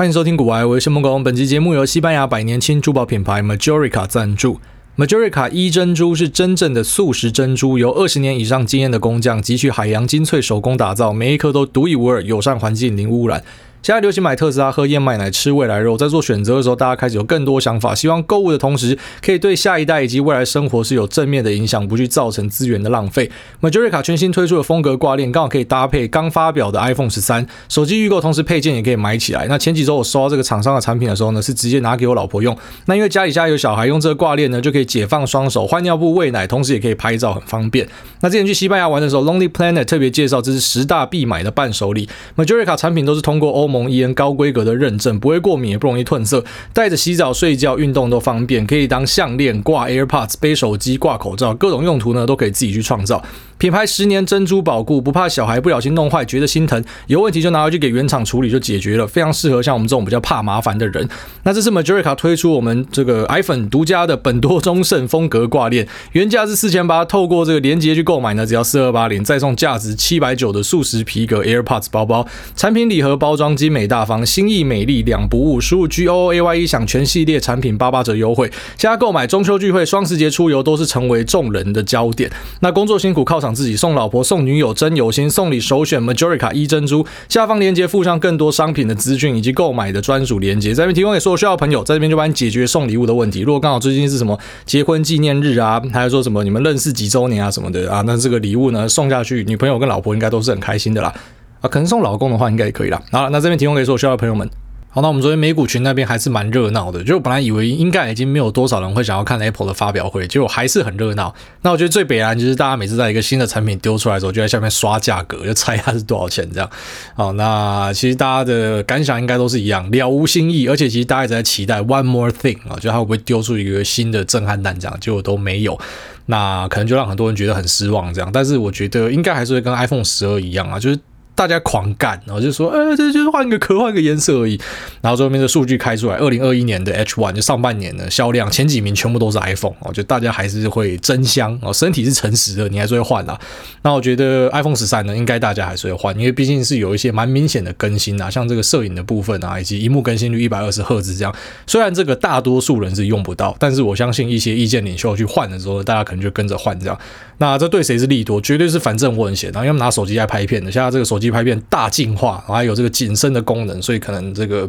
[0.00, 1.22] 欢迎收听古玩，我是孟工。
[1.22, 4.58] 本期节目由西班牙百年轻珠宝品牌 Majorica 赞助。
[4.96, 13.44] Majorica 一珍珠是真正的素食珍珠，由二十年以上经验的工匠汲取海洋精粹手工打造，每一颗都独一无二，友善环境，零污染。
[13.82, 23.30] 现在流行买特斯拉、喝燕麦奶、吃未来肉，在做选择的时候，大家开始有更多想法，希望购物的同时，可以对下一代以及未来生活是有正面的影响，不去造成资源的浪费。
[23.62, 29.46] Majorica 全新推出的风格挂链，刚好可以搭配刚发表的 iPhone 十三手机预购，同时配件也可以买起来。
[29.48, 32.54] 那前几周我收到这个厂商的产品的时候呢，是直接拿给我老婆用。
[32.84, 37.88] 那因为家里家有小孩，用这个挂链呢，就可以解放双手换尿布、喂奶，同时也可以拍照，很方便。
[38.20, 42.06] 那之前去西班牙玩的时候，Lonely Planet 特别介绍，这是十大必买的伴手礼。
[42.36, 53.22] Majorica 产品都是通过欧蒙伊恩高规格的认证，不会过敏，也不容易褪色，带着洗澡、睡觉、运动都方便，可以当项链、挂 AirPods、背手机、挂口罩，各种用途呢都可以自己去创造。
[53.60, 61.06] 品牌十年珍珠保固，不怕小孩不小心弄坏，觉得心疼，有问题就拿回去给原厂处理就解决了，非常适合像我们这种比较怕麻烦的人。
[61.42, 72.26] 那这是 Majorica 推出我们这个 iPhone 独家的本多终胜风格挂链，原价是四千八，透过这个链接去购买呢，只要四二八零，再送价值七百九的素食皮革 AirPods 包包，
[72.56, 74.24] 产品礼盒包装精美大方。
[74.24, 78.50] 心意美丽两不误，输入 G O O A Y E 享全系列产品八八折优惠。
[78.78, 82.30] 现在购买中秋聚会、双十节出游都是成为众人的焦点。
[82.60, 85.28] 那工作辛苦犒赏自己，送老婆、送女友真有心。
[85.30, 87.06] 送礼首选 Majorica 一珍珠。
[87.28, 93.40] 下方链接附上更多商品的资讯以及购买的专属链接，在这边提供给所有需要的朋友，在这边就帮你解决送礼物的问题。
[93.40, 101.14] 如果刚好最近是什么结婚纪念日啊，还是说什么你们认识几周年啊什么的啊，那这个礼物呢送下去，女朋友跟老婆应该都是很开心的啦。
[101.60, 103.00] 啊，可能送老公的话应该也可以啦。
[103.12, 104.48] 好了，那这边提供给所有需要的朋友们。
[104.92, 111.32] 好，那我们昨天美股群那边还是蛮热闹的，就本来以为应该已经没有多少人会想要看 Apple 的发表会，结果还是很热闹。
[111.62, 116.68] 那我觉得最北烂就是大家每次在一个新的产品丢出来的时候，就在下面刷价格，就猜它是多少钱这样。
[117.14, 125.78] 好，那其实大家的感想应该都是一样，了无新意，而且其实大家一直在期待 One More Thing 啊，就它会不会丢出一个新的震撼弹这样，结果都没有。
[126.26, 128.28] 那可能就让很多人觉得很失望这样。
[128.32, 130.98] 但是我觉得应该还是会跟 iPhone 十二一样啊，就是。
[131.40, 134.60] 大家狂干，然后就说，呃，这就是换个壳，换个颜色而已。
[135.00, 143.40] 然后最后面的数据开出来，二零二一年的 H1 就上半年的销量前几名全部都是 iPhone，我觉得大家还是会争相哦，身体是诚实的，你还是会换啊。
[143.80, 151.34] 那我觉得 iPhone 十三呢，应该大家还是会换，因为毕竟是有一些蛮明显的更新啊，像这个摄影的部分啊，以及荧幕更新率一百二十赫兹这样。
[151.66, 157.00] 虽然这个大多数人是用不到，但是我相信一些意见领袖去换的时候，大家可能就跟着换这样。
[157.38, 158.38] 那这对谁是利多？
[158.42, 161.29] 绝对是反正我很闲，然后要么拿手机来拍片的，像这个手机。
[161.30, 164.68] 拍片大进化，然后有这个景深的功能，所以可能这个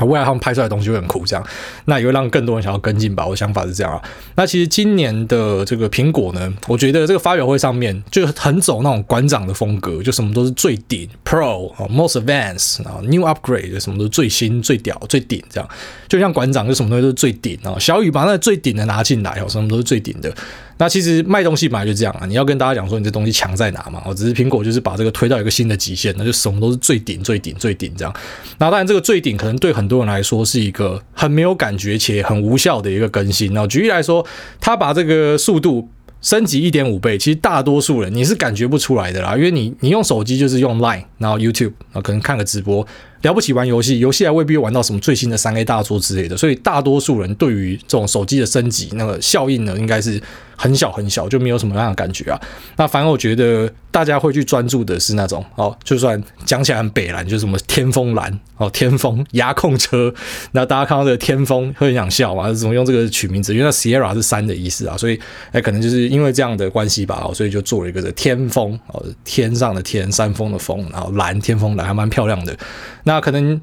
[0.00, 1.46] 未来他们拍出来的东西会很酷，这样，
[1.84, 3.26] 那也会让更多人想要跟进吧。
[3.26, 4.02] 我想法是这样啊。
[4.36, 15.68] 那其实今年的这个苹果呢，我觉得这个发表会上面就很走那种馆长的风格，就什么都是最顶 Pro Most Advanced 啊，New Upgrade 什么都是最新最屌最顶这样，
[16.08, 17.76] 就像馆长就什么东西都是最顶啊。
[17.78, 20.34] 小雨把那最顶的拿进来哦，什么都是最顶的。
[20.82, 24.02] 那其实卖东西本来就这样啊，你要跟大家讲说你这东西强在哪嘛？
[24.04, 28.12] 哦，只是苹果就是把这个推到一个新的极限，那就什么都是最顶、最顶、最顶这样。
[28.58, 33.54] 那当然，这个最顶可能对很多人来说是一个很没有感觉且很无效的一个更新。
[33.54, 34.26] 那举例来说，
[34.60, 35.88] 它把这个速度
[36.20, 42.84] 升级一点五倍，其实大多数人你是感觉不出来的啦，因为你你用手机就是用 Line，然后 YouTube，然后可能看个直播。
[43.22, 50.20] 了不起玩游戏，游戏还未必玩到什么最新的三 A 大作之类的，所以大多数人对于这种手机的升级那个效应呢，应该是
[50.56, 52.40] 很小很小，就没有什么样的感觉啊。
[52.76, 60.12] 那反而我觉得大家会去专注的是那种哦，就算讲起来很北蓝，就是什么天风蓝哦，天风牙控车，
[60.52, 62.52] 那大家看到这个天风会很想笑嘛？
[62.52, 63.52] 怎么用这个取名字？
[63.52, 65.18] 因为那 Sierra 是山的意思啊，所以
[65.52, 72.56] 哎，可能就是因为这样的关系吧，哦，所以就做了一个这天风哦，天上的天，山峰的峰，然后蓝天风蓝还蛮漂亮的。
[73.04, 73.60] 那可能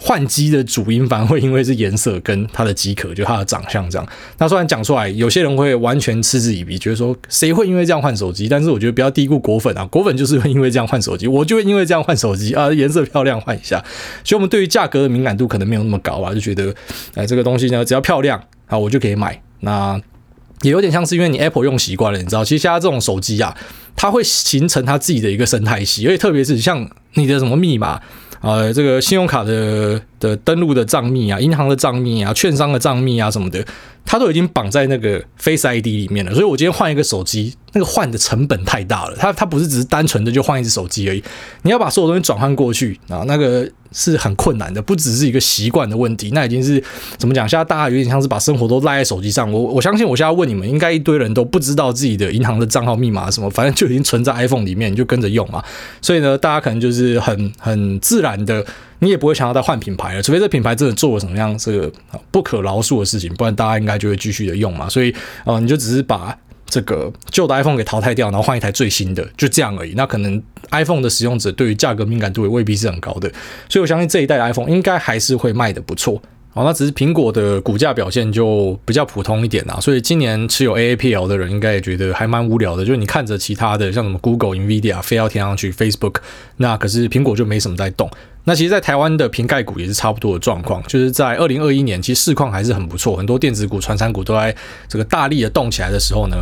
[0.00, 4.08] 换机的主因反而会因为是颜色跟它的机壳，就它的长相这样。
[4.38, 8.48] 那虽然讲出来，有些人会完全嗤之以鼻，觉得说谁会因为这样换手机？
[8.48, 13.84] 但是我觉得不要低估果粉啊，果粉就是会因为这样换手机，我就会因为这样换手机啊，颜色漂亮换一下。
[14.22, 16.72] 所以我们对于价格的敏感度可能没有那么高啊，就觉得
[17.14, 19.42] 哎，这个东西呢，只要漂亮啊，我就可以买。
[19.60, 20.00] 那
[20.62, 23.56] 也有点像是因为你 Apple 用习惯了，你知道，其实现在这种手机啊，
[23.96, 28.00] 它会形成它自己的一个生态系，而且特别是像你的什么密码。
[28.40, 33.64] 呃，这个信用卡的的登录的账密啊，银行的账密啊，券商的账密啊什么的，
[34.08, 36.32] 它都已经绑在那个 Face ID 里面了。
[36.32, 39.14] 所以我今天换一个手机，那个换的成本太大了。
[39.18, 41.22] 它它不是只是单纯的就换一只手机而已，
[41.62, 43.70] 你要把所有东西转换过去啊，那个。
[43.90, 46.84] 是很困难的，不只是一个习惯的问题，那已经是
[47.16, 47.48] 怎么讲？
[47.48, 49.50] 现在大家有点像是把生活都赖在手机上。
[49.50, 55.64] 我我相信，我现在问你们，应该一堆人都不知道自己的银行的账号密码什么，反正就已经存在 iPhone 里面，你就跟着用嘛。
[56.02, 58.62] 所以呢，大家可能就是很很自然的
[59.00, 61.92] 你也不会想要再换品牌了，除非这品牌真的做了什么样这个
[62.30, 64.88] 不可饶恕的事情，不然大家应该就会继续的用嘛。
[64.88, 65.14] 所以，
[65.44, 66.36] 呃，你就只是把
[66.66, 69.94] 这个旧的 iPhone 给淘汰掉，然后换一台最新的，就这样而已。
[69.94, 73.30] 那可能 iPhone 的使用者对于价格敏感度也未必是很高的，
[73.68, 76.20] 所以我相信这一代的 iPhone 应该还是会卖的不错。
[76.58, 82.84] 哦，那只是苹果的股价表现就比较普通一点啦，所以今年持有 AAPL 的人应该也觉得还蛮无聊的。
[82.84, 86.16] 就是你看着其他的像什么 Google、Nvidia 非要填上去，Facebook，
[86.56, 88.10] 那可是苹果就没什么在动。
[88.42, 94.52] 那其实，在台湾的苹概股也是差不多的状况，就是在二零二一年，其实市况还是很不错，很多电子股、传产股都在
[94.88, 96.36] 这个大力的动起来的时候呢。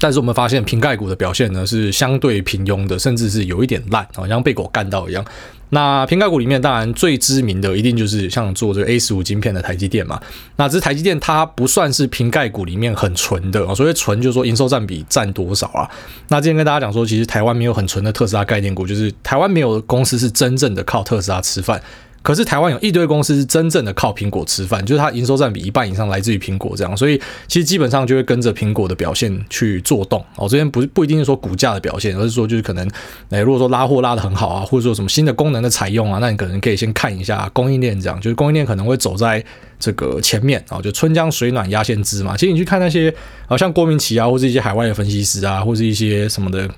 [0.00, 5.24] 但是我们发现瓶盖股的表现呢是相对平庸的，甚至是有一点烂，好像被狗干到一样。
[5.70, 10.18] 那瓶盖股里面当然最知名的一定就是像做这个 A 十五晶片的台积电嘛。
[10.56, 15.90] 那这台积电它不算是瓶盖股里面很纯的啊，所谓纯就是说营收占比占多少啊？
[16.28, 21.82] 那今天跟大家讲说，其实台湾没有很纯的特斯拉概念股，就是台湾没有公司是真正的靠特斯拉吃饭。
[22.22, 30.22] 可是台湾有一堆公司是真正的靠苹果吃饭，就是它营收占比一半以上来自于苹果这样，所以其实基本上就会跟着苹果的表现去做动。
[30.36, 32.86] 哦，这边不是不一定是说股价的表现，而是说就是可能，
[33.30, 39.42] 诶，如果说拉货拉得很好啊，或者说什么新的功能的采用啊，那你可能可以先看一下供应链这样，就是供应链可能会走在
[39.78, 42.36] 这个前面啊，就春江水暖鸭先知嘛。
[42.36, 43.14] 其实你去看那些
[43.46, 46.68] 啊，像郭明奇啊，或者一些海外的分析师啊，或者一些什么的。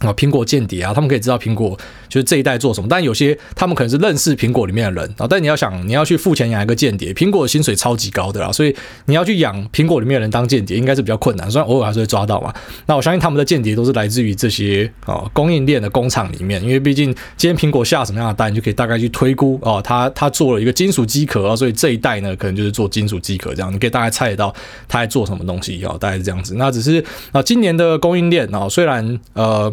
[0.00, 5.26] 啊，苹果间谍啊，他们可以知道苹果就是这一代做什么，但有些他们可能是认识苹果里面的人啊。
[5.28, 8.74] 但你要想，你要去付钱养一个间谍，苹果的薪水超级高的啦，所以
[9.04, 11.50] 你要去养苹果里面的人当间谍，应该是比较困难。
[11.50, 12.50] 虽然偶尔还是会抓到嘛。
[12.86, 24.54] 那我相信他们的间谍都是来自于这些啊供应链的工厂里面，因为毕竟今天苹果下什么样的单，你就可以大概去推估哦，他他做了一个金属机壳啊，所以这一代呢可能就是做金属机壳这样，你可以大概猜得到
[24.88, 26.54] 他在做什么东西啊，大概是这样子。
[26.56, 29.70] 那只是啊，今年的供应链啊，虽然呃。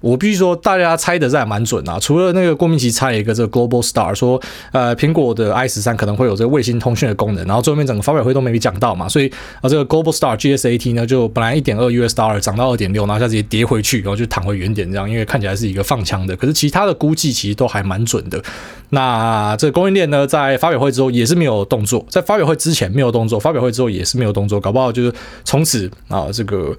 [0.00, 1.98] 我必须说，大家猜的是还蛮准啊。
[1.98, 4.40] 除了那个郭明奇猜一个这个 Global Star 说，
[4.72, 16.36] 呃，苹果的 i 十三可能会有这个卫星通讯的功能，然后最后面整个发表会都没讲到嘛，所以啊，这个 Global Star GSAT 呢，就本来一点二 US Dollar 涨到二点六，然后下直接跌回去，然后就躺回原点这样，因为看起来是一个放枪的。
[16.36, 18.40] 可是其他的估计其实都还蛮准的。
[18.90, 25.12] 那这个供应链呢，在发表会之后也是没有动作，在发表会之前没有动作，发表会之后也是没有动作，搞不好就是
[25.44, 26.76] 从此啊这个。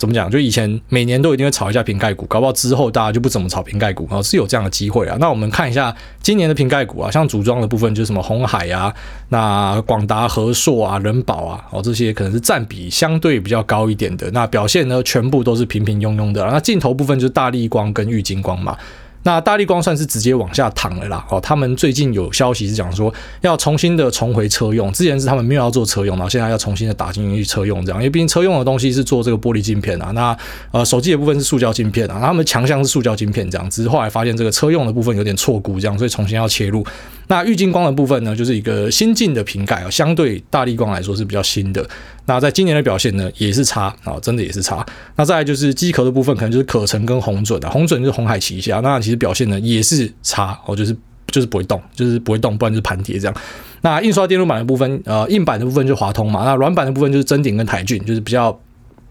[0.00, 0.30] 怎么讲？
[0.30, 5.14] 就以前每年都一定会炒一下瓶盖股，搞不好之后大家就不怎么炒瓶盖股啊，是有这样的机会啊。
[5.20, 8.92] 那我们看一下今年的瓶盖股啊，像组装的部分就是什么红海啊、
[9.28, 14.30] 那广达、和硕啊、人保啊，哦这些可能是占比相对比较高一点的。
[14.30, 16.42] 那表现呢，全部都是平平庸庸的。
[16.46, 18.74] 那镜头部分就是大力光跟玉金光嘛。
[19.22, 23.12] 那大力光算是直接往下躺了啦，哦，他们最近有消息是讲说
[23.42, 30.36] 要重新的重回车用，之前是他们没有要做车用，然后现在要重新的打进去车用这样，因为毕竟车用的东西是做这个玻璃镜片啊，那
[30.70, 36.84] 呃手机的部分是塑胶镜片啊，他们强项是塑胶镜片这样，只是后来发现这个车用的部分有点错估这样，所以重新要切入。
[37.30, 41.88] 那玉晶光的部分呢，就是一个新进的瓶盖啊，相对大力光来说是比较新的。
[42.26, 44.84] 那在今年的表现呢，也是差啊，真的也是差。
[45.14, 50.92] 那再就是机壳的部分，可能就是可成跟红准啊，红准就是红海旗下，那其实表现呢也是差哦，就是
[51.28, 53.36] 就是不会动，就是不会动，不然就是盘跌这样。
[53.82, 58.50] 那印刷电路板的部分，呃，硬板的部分就是华通嘛，那软板的部分就是臻鼎跟台俊，就是比较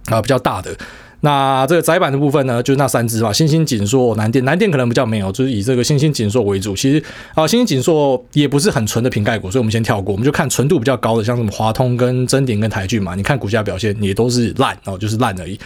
[0.08, 0.76] 啊比较大的。
[1.22, 6.74] 那这个窄板的部分呢，就是那三只嘛，欣兴、锦硕、南电，南电可能比较没有，就是以这个欣兴、锦硕为主。
[6.76, 7.04] 其实
[7.36, 13.16] 啊，欣兴、锦硕也不是很纯的瓶盖股，所以我们先跳过，我们就看纯度比较高的，像什么华通跟臻鼎跟台俊嘛。
[13.16, 15.60] 你看股价表现也都是烂哦，就是烂而已。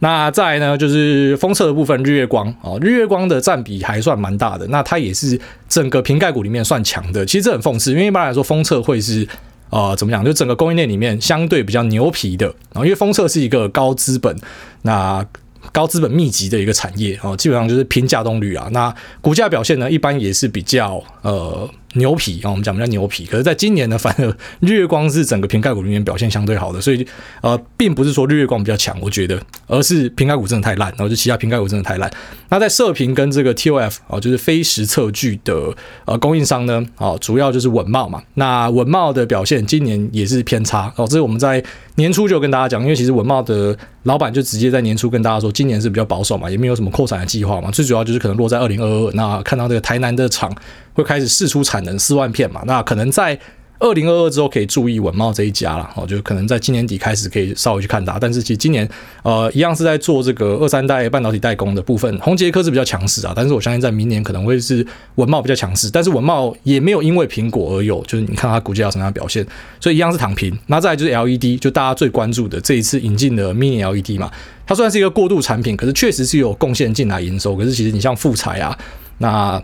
[0.00, 7.24] 那再来呢，就是封测的部分，日月光哦，日月光的占比还算蛮大的，那它也是整个瓶盖股里面算强的。
[7.24, 9.26] 其实这很讽刺，因为一般来说封测会是。
[9.70, 10.24] 呃，怎么讲？
[10.24, 14.36] 就整个供应链里面相对比较牛皮的，然后因为封测是一个高资本，
[14.82, 15.26] 那。
[15.70, 18.68] 高资本密集的一个产业哦，基本上就是拼价动率啊。
[18.72, 22.50] 那股价表现呢，一般也是比较呃牛皮啊。
[22.50, 27.06] 我们讲比较牛皮，可是在今年呢，反而日月光是整个瓶盖股里面表现相对好的，所以
[27.42, 32.10] 呃，并不是说日月光比较强，我觉得，而是瓶盖股真的太烂，然后就其他瓶盖股真的太烂。
[32.48, 35.74] 那在射频跟这个 TOF 啊，就是非实测距的
[36.06, 38.22] 呃供应商呢，啊，主要就是稳茂嘛。
[38.34, 41.62] 那稳茂的表现今年也是偏差哦，这是我们在
[41.96, 43.76] 年初就跟大家讲，因为其实稳茂的。
[44.04, 49.12] 老板就直接在年初跟大家说，今年是比较保守嘛，也没有什么扩产的计划嘛，最主要就是可能落在二零二二。
[49.12, 50.50] 那看到这个台南的厂
[50.94, 53.38] 会开始试出产能四万片嘛，那可能在。
[53.80, 58.18] 二零二二之后可以注意文茂这一家了，哦，就可能在今年底开始可以稍微去看它。
[58.18, 58.88] 但是其实今年，
[59.22, 63.32] 呃，一样是在做这个二三代半导体代工的部分，宏捷科是比较强势啊。
[63.36, 69.46] 但是我相信在明年可能会是文茂比较强势，但是文茂也没有因为苹果而有，就是你看它股价有什么样的表现，
[69.78, 70.52] 所以一样是躺平。
[70.66, 74.28] 那再来就是 LED，就大家最关注的这一次引进的 Mini LED 嘛，
[74.66, 77.54] 它虽然是一个过渡产品，可是确实是有贡献进来营收。
[77.54, 78.76] 可是其实你像富采啊，
[79.18, 79.62] 那。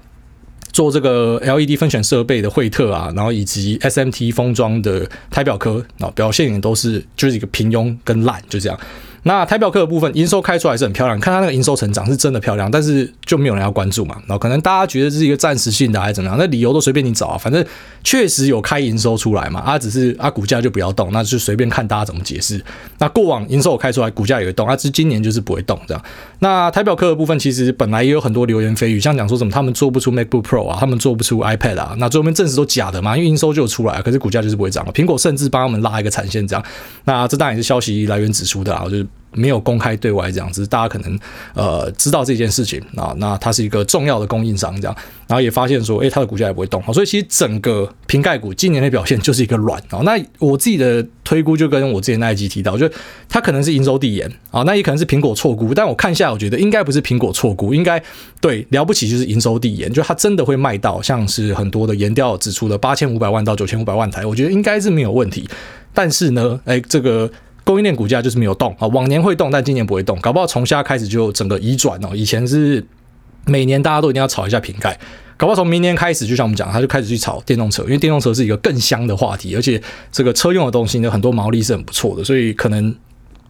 [0.75, 8.76] 做这个 LED 分选设备的惠特啊，然后以及 SMT 封装的台表科啊，表现也都是就是一个平庸跟烂，就这样。
[9.25, 14.14] 那台表科的部分营收开出来是很漂亮，看它那个营收成长是真的漂亮，但是就没有人要关注嘛。
[14.26, 16.38] 然后可能大家觉得这是一个暂时性的还是怎么样？
[16.38, 17.64] 那理由都随便你找啊，反正
[18.02, 19.61] 确实有开营收出来嘛。
[19.61, 22.62] 啊，只是啊股价就不要动，那就随便看大家怎么解释。
[22.99, 26.04] 那过往营收开出来，股价也会动，啊，只是今年就是不会动这样。
[26.40, 34.93] 那台表科的部分其实本来也有很多流言蜚语，像讲说什么他们做不出 MacBook Pro 啊，他们做不出 iPad 啊，那最后面证实都假的嘛，因为营收就有出来，可是股价就是不会涨了。
[34.93, 36.62] 苹果甚至帮他们拉一个产线这样，
[37.04, 39.07] 那这当然也是消息来源指出的啊，就是。
[39.37, 41.18] 没有公开对外这样子，大家可能
[41.54, 49.99] 呃知道这件事情啊，那它是一个重要的供应商这样，然后也发现说，诶，它的股价也不会动，好，所以其实整个瓶盖股今年的表现就是一个软啊。
[50.04, 52.88] 那我自己的推估就跟我之前那一集提到，就
[53.28, 58.00] 它可能是营收递延啊，那也可能是苹果错估，但我看下来，我觉得应该不是苹果错估，应该
[58.40, 65.49] 对了不起就是营收递延，就它真的会卖到像是很多的研调指出的八千五百万到九千五百万台，我觉得应该是没有问题。
[65.92, 67.28] 但是呢，诶，这个。
[67.64, 72.11] 供应链股价就是没有动啊，往年会动，但今年不会动，搞不好从现在开始就整个移转哦。
[72.14, 72.87] 以前是
[73.47, 74.99] 每年大家都一定要炒一下瓶盖，
[75.38, 82.94] 搞不好从明年开始，就像我们讲，他就开始去炒电动车，因为电动车是一个更香的话题，而且这个车用的东西呢，很多毛利是很不错的，所以可能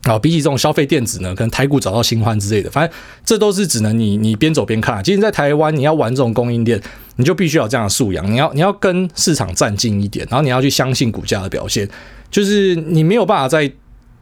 [0.04, 5.02] 啊，比起这种消费电子呢，可能台股找到新欢之类的，反正这都是只能你你边走边看。
[5.02, 6.80] 其实，在台湾你要玩这种供应链，
[7.16, 11.88] 你就必须要这样的素养，你要你要跟市场站近一点，然后你要去相信股价的表现，
[12.30, 13.72] 就是你没有办法在。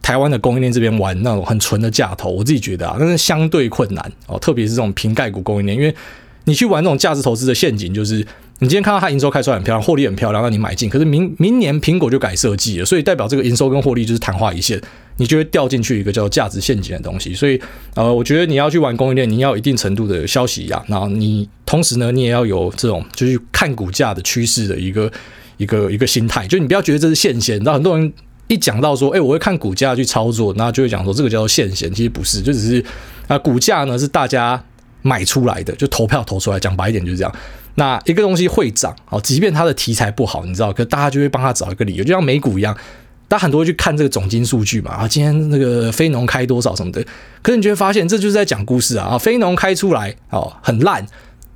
[0.03, 5.95] 台湾的供应链这边玩那种很纯的价投，我自己觉得啊，那是相对困难哦，特别是这种瓶盖股供应链，因为
[6.43, 8.17] 你去玩这种价值投资的陷阱，就是
[8.59, 14.77] 你今天看到它营收开出来很漂亮，获利很漂亮，那你买进，可是明明年苹果就改设计了，所以代表这个营收跟获利就是昙花一现，
[15.15, 17.33] 你就会掉进去一个叫价值陷阱的东西。
[17.33, 17.57] 所以
[17.95, 25.09] 呃，我觉得你要去玩供应链，你要有一定程度的消息呀，然后你同时呢，你也要有这种就是看股价的趋势的一个
[25.55, 28.11] 一个一个心态，就你不要觉得这是现钱，你知道很多人。
[28.53, 32.85] 一讲到说，哎、我会看股价去操作，那就会讲说这个叫做现钱，其实不是，就只是
[33.27, 34.63] 啊，股价呢是大家
[35.01, 37.35] 买出来的，就投票投出来，讲白一点就是这样。
[37.75, 42.77] 那一个东西会涨，哦，即便它的题材不好，你知道，可大家就会帮他找一个理由，就像美股一样，
[43.27, 47.03] 大家很多会去看这个总金数据嘛，啊，今天那个非农开多少什么的，
[47.41, 51.03] 可是你就会发现这就是在讲故事啊，啊，非农开出来哦，很烂。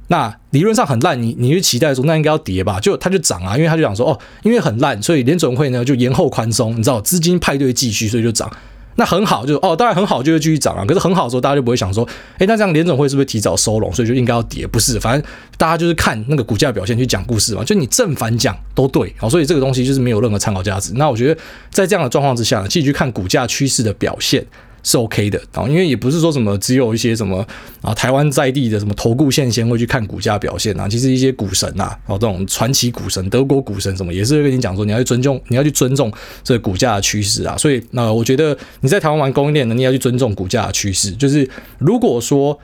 [0.07, 2.79] 那理论上很烂，你你就期待说那应该要跌吧？
[2.79, 8.51] 就它就涨啊，因为他就讲说哦，因为很烂，所以联准会呢就延后宽松，你知道资金派对继续，所以就涨。
[8.99, 10.83] 那很好，就哦，当然很好，就会继续涨啊。
[10.83, 12.03] 可是很好的时候，大家就不会想说，
[12.39, 14.65] 哎，那这样联总会是不是提早收拢，所以就应该要跌？
[14.65, 17.63] 不是，反正大家就是看那个股价表现去讲故事嘛。
[17.63, 20.93] 就你正反讲都对，好，所以这个东西就是没有任何参考价值。
[20.95, 24.43] 那我觉得在这样的状况之下呢，继续看股价趋势的表现。
[24.87, 27.45] 是 OK 的啊，因为也不是说什么只有一些什么
[27.81, 36.09] 啊台湾在地的什么投顾现先会去看股价表现啊，其实一些股神呐，哦这种传奇股神、德国股神什么，也是跟你讲说，你要去尊重，你要去尊重
[36.41, 37.57] 这个股价的趋势啊。
[37.57, 41.11] 所以那我觉得你在台湾玩供应链呢，你要去尊重股价的趋势。
[41.11, 41.45] 就是
[41.79, 42.57] 如果说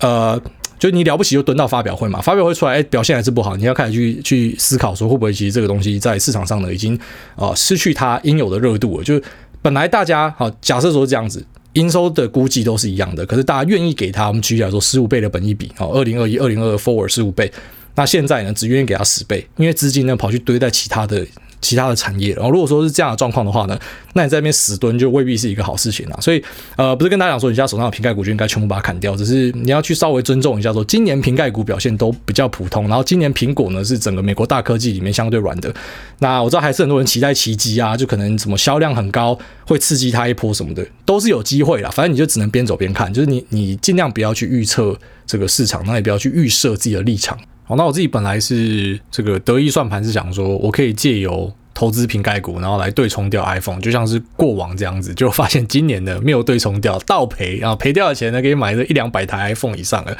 [0.00, 0.38] 呃，
[0.78, 6.98] 就你了不起就蹲到发表会嘛，发表会出来，哎，表现还是不好，你要开始去去思考说会不会其实这个东西在市场上呢已经
[7.36, 9.02] 啊失去它应有的热度了。
[9.02, 9.18] 就
[9.62, 11.42] 本来大家好，假设说这样子。
[11.74, 17.50] 营收的估计都是一样的，可是大家愿意给他，我们举例来说，十五倍的本益比，好，二零二一、二零二二 forward 十五倍，
[17.94, 21.26] 那现在呢，只愿意给他十倍，因为资金呢跑去堆在其他的。
[21.60, 23.78] 其他的产业，然后如果说是这样的状况的话呢，
[24.14, 26.18] 那你在那边死蹲就未必是一个好事情啊。
[26.20, 26.42] 所以，
[26.76, 35.72] 呃，不是跟大家讲说，你家手上的瓶盖股就应该全部把它砍掉，只是你要去稍微尊重一下，说今年瓶盖股表现都比较普通，然后今年苹果呢是整个美国大科技里面相对软的。
[36.18, 41.90] 那我知道还是很多人期待奇迹啊，就可能什么销量很高，会刺激它一波什么的，都是有机会啦。
[41.90, 47.38] 反正你就只能边走边看，就是你你尽量不要去预测这个市场，那也不要去预设自己的立场。
[47.70, 51.52] 好，那我自己本来是这个得意算盘是想说我可以借由。
[51.72, 60.14] 投资瓶盖股，然后来对冲掉 iPhone，就像是过往这样子，就发现今年呢没有对冲掉，倒赔，然后赔掉的钱呢可以买这一两百台 iPhone 以上的，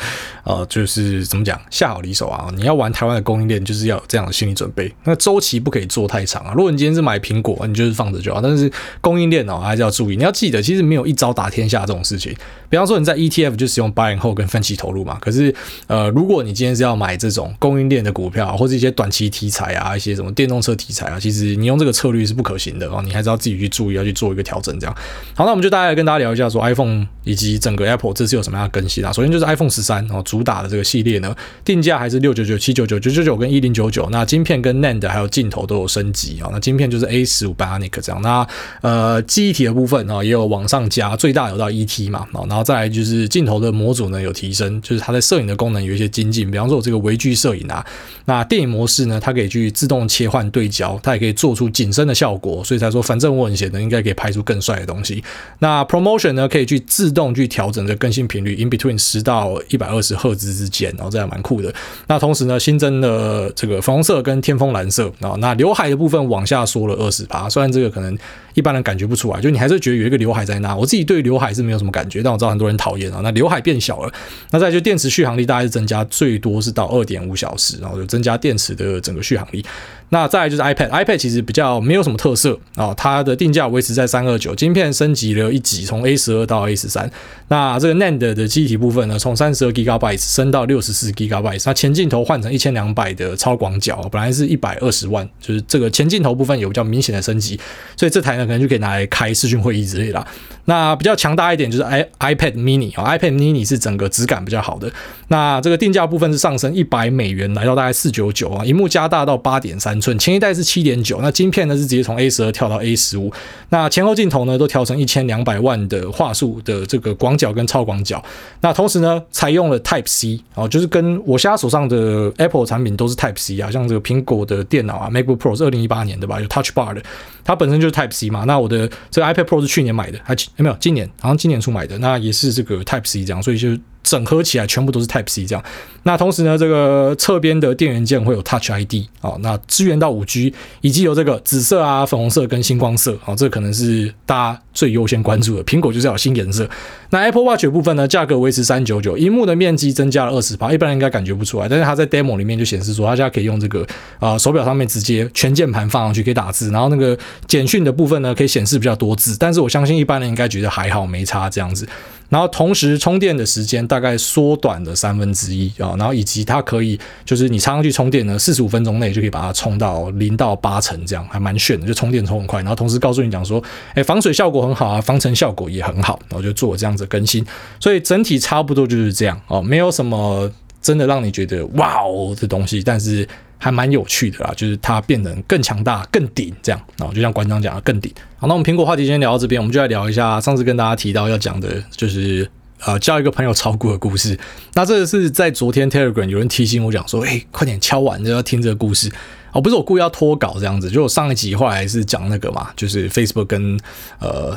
[0.44, 2.50] 呃，就是怎么讲，下好离手啊！
[2.56, 4.90] 你要玩台湾的供应链，就是要有这样的心理准备。
[5.04, 6.54] 那周期不可以做太长啊。
[6.56, 8.40] 如果你今天是买苹果，你就是放着就好。
[8.40, 10.16] 但是供应链哦，还是要注意。
[10.16, 12.34] 你要记得，其实没有一招打天下这种事情。
[12.70, 15.18] 比方说你在 ETF 就使用 buy and hold 跟分期投入嘛。
[15.20, 15.54] 可是
[15.88, 24.78] 呃，如果你今天是要买这种供应链的股票，或者一些短期题材啊，一些什么电动车题材啊，其实你用这个策略是不可行的哦，你还是要自己去注意，要去做一个调整。
[24.78, 24.96] 这样
[25.34, 29.12] 好，那我们就大概跟大家聊一下，说 iPhone 以及整个 Apple 这次有什么样的更新啊？
[29.12, 31.34] 首先就是 iPhone 十三哦，主打的这个系列呢，
[31.64, 34.08] 定价还是六九九、七九九、九九九跟一零九九。
[34.10, 36.48] 那晶片跟 NAND 还有镜头都有升级啊。
[36.52, 38.22] 那晶片就是 A 15 Bionic 这样。
[38.22, 38.46] 那
[38.82, 42.26] 呃，记忆体的部分啊，也有往上加，最大有到一 T 嘛。
[42.32, 47.84] 然后再来就是镜头的模组呢有提升，就是它在摄影的功能有一些精进，比方说我这个微距摄影啊，
[48.24, 55.22] 那电影模式呢，它可以去自动切换对焦，它也可以做出景深的效果，所以才说反正我很闲的，应该可以拍出更帅的东西。
[55.60, 61.72] 那 ProMotion 呢，可以去自动去调整这更新频率，in between 十到一百二十赫兹之间，然后这还蛮酷的。
[62.06, 68.16] 那同时呢，新增了这个粉红色跟天枫蓝色啊，那刘海的部分往下缩了二十趴，虽然这个可能。
[68.54, 70.76] 一般人感觉不出来，就你还是觉得有一个刘海在那。
[70.76, 73.20] 我自己对刘海是没有什么感觉，但我知道很多人讨厌啊。
[73.22, 74.12] 那刘海变小了，
[74.50, 79.64] 那再就电池续航力大概是增加最多是到二点五小时，然后就增加电池的整个续航力。
[80.12, 87.08] 那再来就是 iPad，iPad 其实比较没有什么特色啊，它的定价维持在三二九，晶片升级了一级，从 A 十二到 A 十三。
[87.46, 91.62] 那这个 NAND 的机体部分呢，从三十二 Gigabyte 升到六十四 Gigabyte。
[91.64, 97.58] 那前镜头换成一千两百的超广角，本来是一百二十万，就是这个前镜头部分有比较明显的升级，
[97.96, 100.26] 所以这台呢可能就可以拿来开视讯会议之类的。
[100.64, 104.90] 那比较强大一点就是 i iPad Mini 啊，iPad Mini 是整个质感比较好的。
[105.28, 109.99] 那这个定价部分是上升一百美元，来到大概四九九啊，萤幕加大到八点三。
[110.00, 113.32] 寸前一代是七点九，那晶片呢是直接从 A 十二跳到 A 十五，
[113.68, 118.22] 那前后镜头呢都调成一千两百万的画素的这个广角跟超广角，
[118.60, 127.02] 那同时呢采用了 Type C 哦，就是跟我现在手上的 Apple 产品都是 Type C 啊，像这个苹果的电脑啊 MacBook Pro 是二零一八年的吧，有 Touch Bar 的，
[127.44, 133.68] 它本身就是 Type C 嘛，那我的这个 iPad Pro 是去年买的，还没有今年，好像今年初买的，那也是这个 Type C 这样，所以就。
[134.10, 135.64] 整合起来全部都是 Type C 这样，
[136.02, 145.62] 那同时呢，这个侧边的电源键会有 Touch ID 啊，那支援到五 G，以及有这个紫色啊、粉红色跟星光色啊，这可能是大家最优先关注的。
[145.62, 146.68] 苹果就是要有新颜色。
[147.10, 153.86] 那 Apple Watch 的部分呢，价格维持三九九，萤幕的面积增加了二十八，一般人应该感觉不出来，但是它在 Demo 里面就显示说，它现在可以用这个
[154.18, 161.86] 啊手表上面直接全键盘放上去可以打字，然后那个简讯的部分呢可以显示比较多字，但是我相信一般人应该觉得还好，没差这样子。
[162.30, 172.60] 然后同时充电的时间大概缩短了三分之一啊，然后以及它可以就是你插上去充电呢，四十五分钟内就可以把它充到零到八成这样，还蛮炫的，就充电充很快。
[172.60, 173.62] 然后同时告诉你讲说，
[173.94, 177.44] 哎，防水效果很好啊，防尘效果也很好，然后就做这样子更新。
[177.78, 183.28] 所以整体差不多就是这样哦，没有什么真的让你觉得哇哦的东西，但是。
[183.62, 188.10] 还蛮有趣的啦，就是它变得更强大、更顶这样，然后就像馆长讲的更顶。
[188.38, 192.50] 好，那我们苹果话题先聊到这边，我们就来聊一下上次跟大家提到要讲的，就是
[192.86, 194.38] 呃教一个朋友炒股的故事。
[194.72, 199.12] 那这个是在昨天 Telegram 有人提醒我讲说，哎，快点敲完就要听这个故事。
[199.52, 203.78] 哦，不是我故意要拖稿这样子，就我上一集后来是讲那个嘛，就是 Facebook 跟
[204.20, 204.56] 呃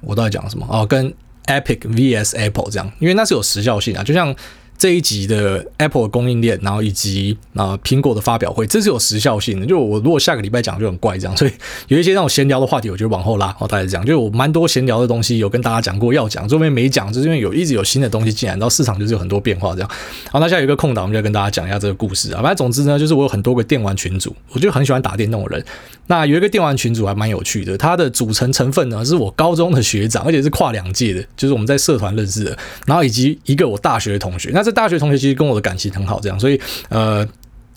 [0.00, 1.12] 我到底讲什么哦，跟
[1.46, 4.32] Epic vs Apple 这样，因为那是有时效性啊，就像。
[4.78, 9.66] 这一集的 Apple 的供应链，然后以及啊苹果的发表会，这是有时效性的。
[9.66, 11.50] 就我如果下个礼拜讲就很怪这样，所以
[11.88, 13.48] 有一些那种闲聊的话题，我就往后拉。
[13.58, 19.90] 哦，大概是这样，就我蛮多闲聊的东西有跟大家讲过要讲，这边没讲，就是因为有一直有新的东西进来，然后市场就是有很多变化这样。
[20.30, 22.40] 好，那现在有一个空档，我们就跟大家讲一下这个故事啊。
[22.40, 25.64] 反正总之呢，就是我有很多个电玩群组，我就很喜欢打电动的人。
[26.06, 34.50] 那有一个电玩群组还蛮有趣的，它的组成成分呢是我高中的学长，而且是跨两届的，就是我们在社团认识的，然后以及一个我大学的同学。
[34.54, 37.26] 那这大学同学其实跟我的感情很好，这样，所以呃，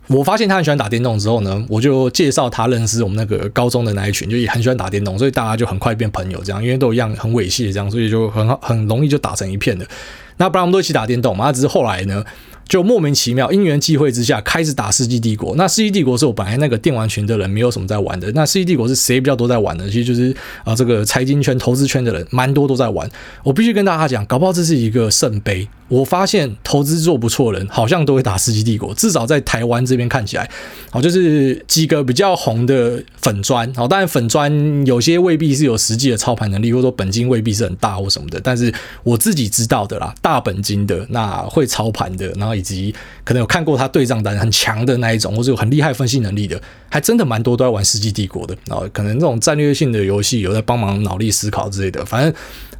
[0.08, 9.88] 我发现他很喜欢打电动之后呢，我就介绍他认识我们那个高中的那一群，就也很喜欢打电动，所以大家就很快变朋友，这样，因为都一样很猥亵，这样，所以就很好，很容易就打成一片的。
[10.36, 12.22] 那不然我们都一起打电动嘛，只是后来呢，
[12.68, 15.54] 就莫名其妙因缘际会之下开始打《世纪帝国》。
[15.56, 18.32] 那《世纪帝国》是我本来那个电玩群的人没有什么在玩的。
[18.34, 19.90] 那《世纪帝国》是谁比较多在玩的？
[19.90, 23.10] 其实就是啊，这个财经圈、投资圈的人蛮多都在玩。
[23.44, 25.68] 我必须跟大家讲，搞不好这是一个圣杯。
[25.88, 30.50] 我发现投资做不错的人，好像都会打《世纪帝国》，至少在台湾这边看起来，
[30.90, 33.70] 好就是几个比较红的粉砖。
[33.74, 38.40] 好，当然粉砖有些未必是有实际的操盘能力，或者说本金未必是很大或什么的。
[38.40, 48.56] 但是我自己知道的啦，大本金的那会操盘的，然后以及可能有看过他对账单很强的那一种，或者有很厉害分析能力的，还真的蛮多都在玩《世纪帝国》的。
[48.74, 52.34] 啊可能这种战略性的游戏有在帮忙脑力思考之类的，反正。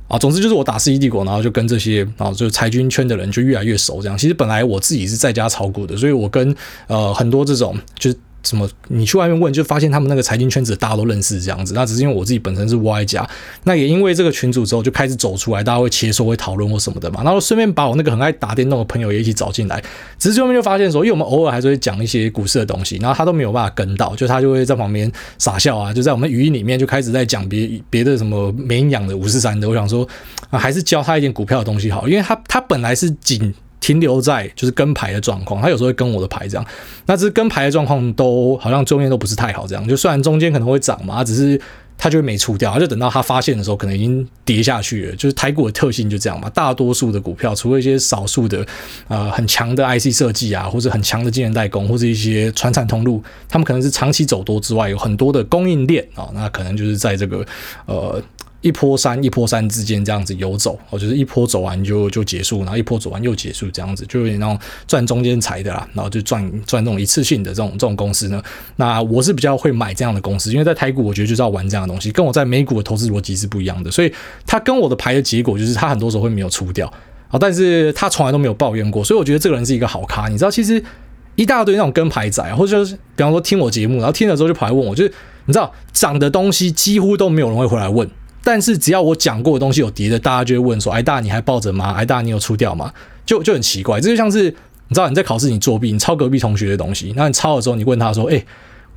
[0.08, 4.02] 啊，总之就是我打世纪帝国，然后就跟这些啊，就是财军圈的人就越来越熟。
[4.02, 6.54] 这样，其实本来我自己是在家炒股的，所以我跟
[6.88, 8.18] 呃很多这种就是。
[8.44, 8.68] 什么？
[8.88, 11.74] 你去外面问，就发现他们那个财经圈子大家都认识这样子。
[11.74, 13.30] 那只是因为我自己本身是 Y 加，
[13.64, 17.24] 那也因为这个群组之后就开始走出来，大家会切磋会讨论或什么的嘛。
[17.24, 19.82] 然后顺便把我那个很爱打电动的朋友也一起找进来。
[20.18, 29.70] 只是后面就发现说，因为我们偶尔还是会讲一些股市的东西，然后他都没有办法跟到，就他就会在旁边傻笑啊，就在我们语音里面就开始在讲别别的什么没营养的五四三的。
[29.70, 30.08] 我想说
[30.50, 33.54] 啊，还是教他一点股票的东西好，因为他他本来是仅。
[33.82, 36.66] 停留在就是跟牌的状况，他有时候会跟我的牌这样，
[37.08, 41.60] 那只是跟牌的状况都好像中间都不是太好这样，就虽然中间可能会涨嘛，只是。
[42.04, 45.16] 他就会没出掉，他就等到他发现的时候，可能已经跌下去了。
[45.16, 48.66] 就是台股的特性就这样嘛，大多数的股票，除了一些少数的
[49.08, 57.46] 呃很强的 IC 设计啊，或者很强的晶圆代工，或者一些传产通路，他们可能是长期走多之外，有很多的供应链啊，那可能就是在这个
[57.86, 58.20] 呃。
[58.62, 68.42] 一波三一波三之间这样子游走，哦，就是一波走完就就结束，然后一波走完又结束，这样子就有点那种赚中间财的啦，然后就赚赚这种一次性的这种这种公司呢。
[68.76, 74.14] 那我是比较会买这样的公司，因为在台股我觉得就是要玩这样的东西，跟我在美股的投资逻辑是不一样的，所以
[74.46, 76.86] 他跟我的牌的结果就是他很多时候会没有出掉
[77.30, 80.28] 啊，但是他从来都没有抱怨过，所以我觉得这个人是一个好咖。
[80.28, 80.84] 你知道，其实
[81.36, 85.12] 一大堆那种跟牌仔，或者就是比方说听我节目，然后听了之后就跑来问我，就是
[85.46, 88.08] 你知道涨的东西几乎都没有人会回来问。
[88.44, 91.94] 但是只要我讲过的东西有跌的，大家就会问说：“哎大，你还抱着吗？
[91.98, 92.92] 哎大，你有出掉吗？”
[93.26, 98.44] 就就很奇怪，这就像是你知道你在考试你作弊，你抄隔壁同学的东西，那你抄的时候你问他说：“哎。”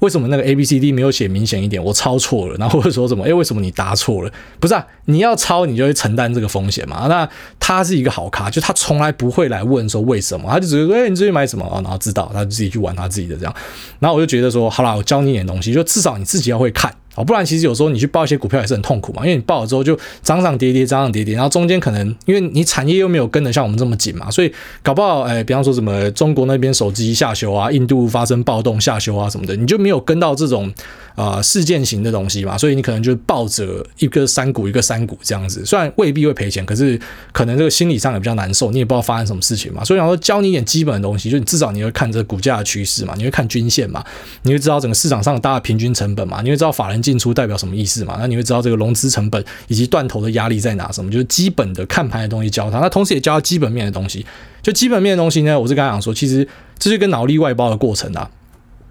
[0.00, 1.82] 为什么那个 A B C D 没有写明显一点？
[1.82, 3.24] 我抄错了，然后或者说什么？
[3.24, 4.30] 诶，为什么你答错了？
[4.60, 7.06] 不是啊，你要抄，你就会承担这个风险嘛。
[7.08, 7.26] 那
[7.58, 11.64] 他是一个好咖，就他从来不会来问说为什么，他就只是说，诶，你最近买什么？
[11.82, 13.54] 然后知道，他就自己去玩他自己的这样。
[13.98, 30.72] 然后我就觉得说，好啦，我教你一点东西，就至少你自己要会看哦，不然其实有时候你去报一些股票也是很痛苦嘛，因为你报了之后就涨涨跌跌，涨涨跌跌，然后中间可能因为你产业又没有跟得像我们这么紧嘛，所以搞不好，诶，比方说什么中国那边手机下修啊，印度发生暴动下修啊什么的，你就没有跟到这种。
[31.14, 37.00] 啊、事件型的东西嘛，所以你可能就抱着一个山股一个山股这样子，虽然未必会赔钱，可是
[37.30, 39.84] 可能这个心理上也比较难受，你也不知道发生什么事情嘛。
[39.84, 44.04] 所以然后教你一点基本的东西，就你至少你会看这股价的趋势嘛，你会看均线嘛，
[44.42, 52.80] 你会知道整个市场上大的平均成本嘛，你会知道法人进出代表什么意思嘛，那你会知道这个融资成本以及断头的压力在哪什么，就是基本的看盘的东西教他。
[52.80, 54.26] 那同时也教他基本面的东西，
[54.60, 58.28] 就基本面的东西呢，我是刚才讲说，其实这是一个脑力外包的过程啊。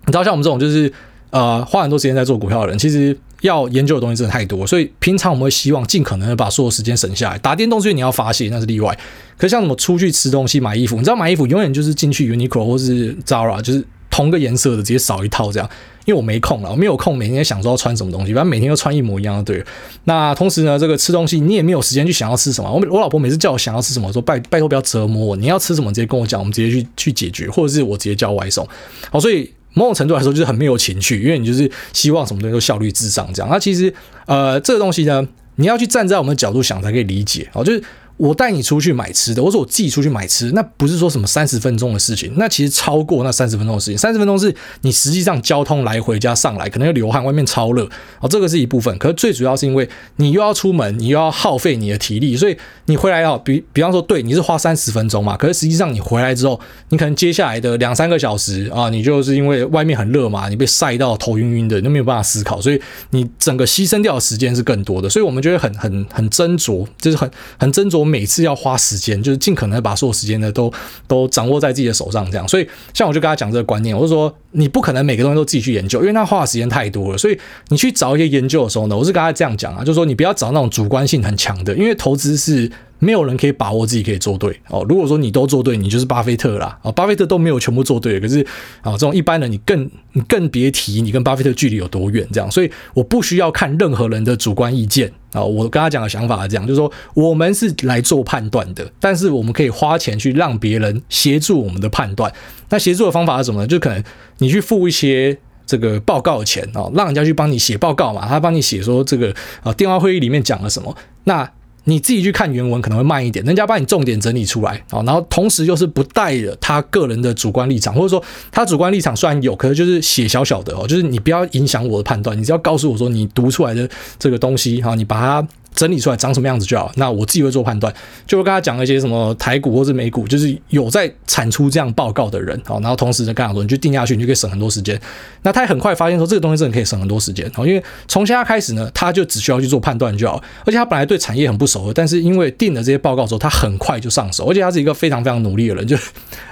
[0.06, 0.94] 你知道像我们这种就是。
[1.34, 7.40] 呃，花很多时间在做股票的人，其实要研究的东西真的太多，所以平常我们会希望尽可能的把所有时间省下来。
[7.40, 8.96] 打电动是因为你要发泄，那是例外。
[9.36, 15.68] 可是像什么出去吃东西、买衣服，你知道买衣服永远就是进去 Uniqlo 或是 Zara，就是同个颜色的直接扫一套这样。
[16.06, 19.44] 因为我没空了，我没有空每天想说要穿什么东西，反正每天都穿一模一样的。
[19.44, 19.66] 对，
[20.04, 22.72] 那同时呢，这个吃东西你也没有时间去想要吃什么。
[22.72, 28.68] 我我老婆每次叫我想要吃什么，说拜拜托不要折磨我，你要吃什么直接跟我讲，我们直接去去解决，或者是我直接叫外送。
[29.10, 29.52] 好，所以。
[29.74, 33.50] 某种程度来说，就是很没有情趣，因为你就是希望什么东西都效率至上这样。
[33.52, 33.94] 那其实，
[34.26, 37.84] 呃，这个东西呢，你要去站在我们的角度想才可以理解哦，就是。
[38.18, 43.98] 我带你出去买吃的，或者我自己出去买吃，那不是说什么三十分钟的事情，那其实超过那三十分钟的事情。
[43.98, 47.90] 三十分钟是你实际上交通来回加上来，可能要流汗，外面超热
[48.22, 48.96] 哦，这个是一部分。
[49.00, 65.10] 可是最主要是因为你又要出门，你又要耗费你的体力，所以你回来要比比方说，对，你是花三十分钟嘛，可是实际上你回来之后，你可能接下来的两三个小时啊，你就是因为外面很热嘛，你被晒到头晕晕的，你都没有办法思考，所以你整个牺牲掉的时间是更多的。
[65.10, 68.03] 所以我们觉得很很很斟酌，就是很很斟酌。
[68.04, 70.72] 我每次要花时间，就是尽可能把所有时间呢都
[71.08, 72.46] 都掌握在自己的手上，这样。
[72.48, 77.18] 所以，像我就跟他讲这个观念，我就说你不可能每个东西都自己去研究，因为那花的时间太多了。
[77.18, 77.40] 所以，
[77.70, 82.70] 你去找一些研究的时候呢，我是跟他这样讲啊，就是说你不要找那种主观性很强的，因为投资是。
[83.04, 84.86] 没有人可以把握自己可以做对哦。
[84.88, 86.80] 如果说你都做对，你就是巴菲特啦。
[86.82, 88.40] 啊，巴菲特都没有全部做对，可是
[88.82, 92.50] 啊，这种一般人你更你更别提你跟巴菲特距离有多远这样。
[92.50, 95.44] 所以我不需要看任何人的主观意见啊。
[95.44, 102.32] 我跟他讲的想法是这样，就是说我们是来做判断的，但是我们可以花钱去让别人协助我们的判断。
[102.70, 103.68] 那协助的方法是什么呢？
[103.68, 104.04] 就可能
[104.38, 111.50] 你去付一些这个报告的钱哦，让人家去帮你写报告嘛，他帮你写说这个啊电话会议里面讲了什么那。
[111.86, 125.48] 你自己去看原文可能会慢一点，人家把你重点整理出来啊，然后同时又是不带着他个人的主观立场，或者说他主观立场虽然有，可是就是写小小的哦，就是你不要影响我的判断，你只要告诉我说你读出来的这个东西哈，你把它。
[125.74, 127.94] 整理出来长什么样子就好，那我自己会做判断，
[128.26, 135.00] 就会跟他讲一些什么台股或是美股，就是有在产出这样报告的人，好，然后同时呢，跟他说你就定下去，你就可以省很多时间。
[135.42, 145.98] 那他也很快发现说这个东西真的可以省很多时间，好，因为从现在开始呢，他就只需要去做判断就好，而且他本来对产业很不熟，但是因为定了这些报告之后，他很快就上手，而且他是一个非常非常努力的人，就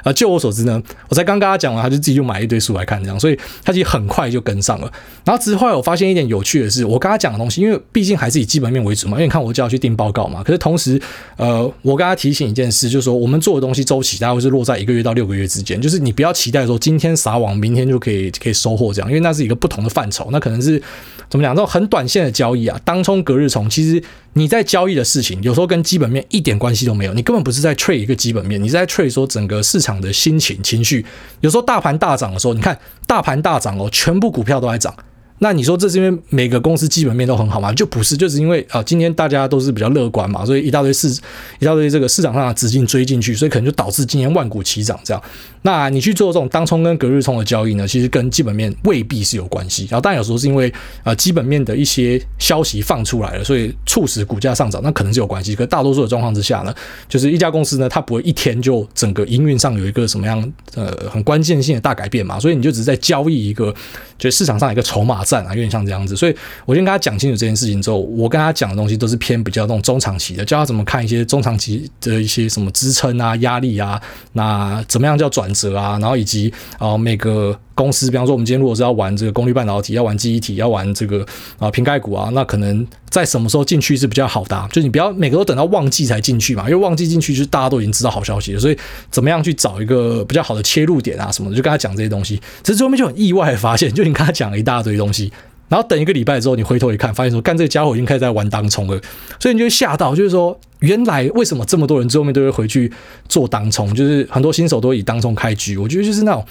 [0.04, 4.92] 啊， 就我所知呢，我才刚跟他讲完，他就自己就买一堆书来看这样，所以他其实很快就跟上了。
[5.24, 9.92] 然后之后我发现一点有趣的是，我跟他讲的东西，因为毕竟还是以基本面为主因为你看我就要去定。
[9.92, 11.00] 报告嘛，可是同时，
[11.36, 20.82] 呃，我跟他提醒一件事，就是说我们做的东西周期大概会是落在一个月到六个月之间，就是你不要期待说今天撒网，明天就可以可以收获这样，因为那是一个不同的范畴，那可能是
[21.30, 21.54] 怎么讲？
[21.54, 24.02] 这种很短线的交易啊，当冲隔日冲，其实
[24.34, 31.06] 你在交易的事情，有时候跟基本面一点关系都没有，你根本不是在 trade 一个基本面，你是在 trade 说整个市场的心情情绪。
[31.42, 34.96] 有时候大盘大涨的时候，你看大盘大涨哦，全部股票都在涨。
[35.44, 37.74] 那你说这是因为每个公司基本面都很好吗？
[37.74, 41.10] 就不是，就是因为啊，今天大家都是比较乐观嘛，所以一大堆市
[41.58, 45.24] 一大堆这个市场上的资金追进去，所以可能就导致今年万股齐涨这样。
[45.64, 49.88] 那你去做这种当冲跟隔日冲的交易呢，其实跟基本面未必是有关系。
[49.90, 55.56] 然后但有时候是因为啊基本面的一些消息放出来了，所以促使股价上涨，那可能是有关系。
[55.56, 56.74] 可大多数的状况之下呢，
[57.08, 63.74] 就是一家公司呢，它不会一天就整个营运上有一个什么样呃很关键性的大改变嘛，所以你就只是在交易一个，
[64.18, 66.16] 就市场上一个筹码战啊，有点像这样子。
[66.16, 74.02] 所以我先跟他讲清楚这件事情之后，我跟他讲的东西都是偏比较那种中长期的，教他怎么看一些中长期的一些什么支撑啊、压力啊，
[74.34, 81.26] 那怎么样叫转折啊，然后以及啊、每个公司，比方说我们今天如果是要玩这个功率半导体，要玩记忆体，要玩这个
[81.58, 88.78] 啊瓶盖股啊，那可能在什么时候进去是比较好的、就你不要每个都等到旺季才进去嘛，因为旺季进去就是大家都已经知道好消息了，所以
[89.10, 92.42] 怎么样去找一个比较好的切入点啊什么的，就跟他讲这些东西。
[92.64, 95.32] 其实后面就很意外的发现，就你跟他讲了一大堆东西。
[95.72, 99.02] 然后等一个礼拜之后，你回头一看，发现说，干这个家伙已经开始在玩当冲了，
[99.40, 102.92] 所以你就会吓到，就是说，原来为什么这么多人最后面都会回去
[103.30, 105.78] 做当冲，就是很多新手都以当冲开局。
[105.78, 106.46] 我觉得就是那种，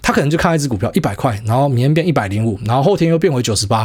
[0.00, 3.80] 他可能就看一只股票一百块，然后明天变一百零五，然后后天又变回九十八，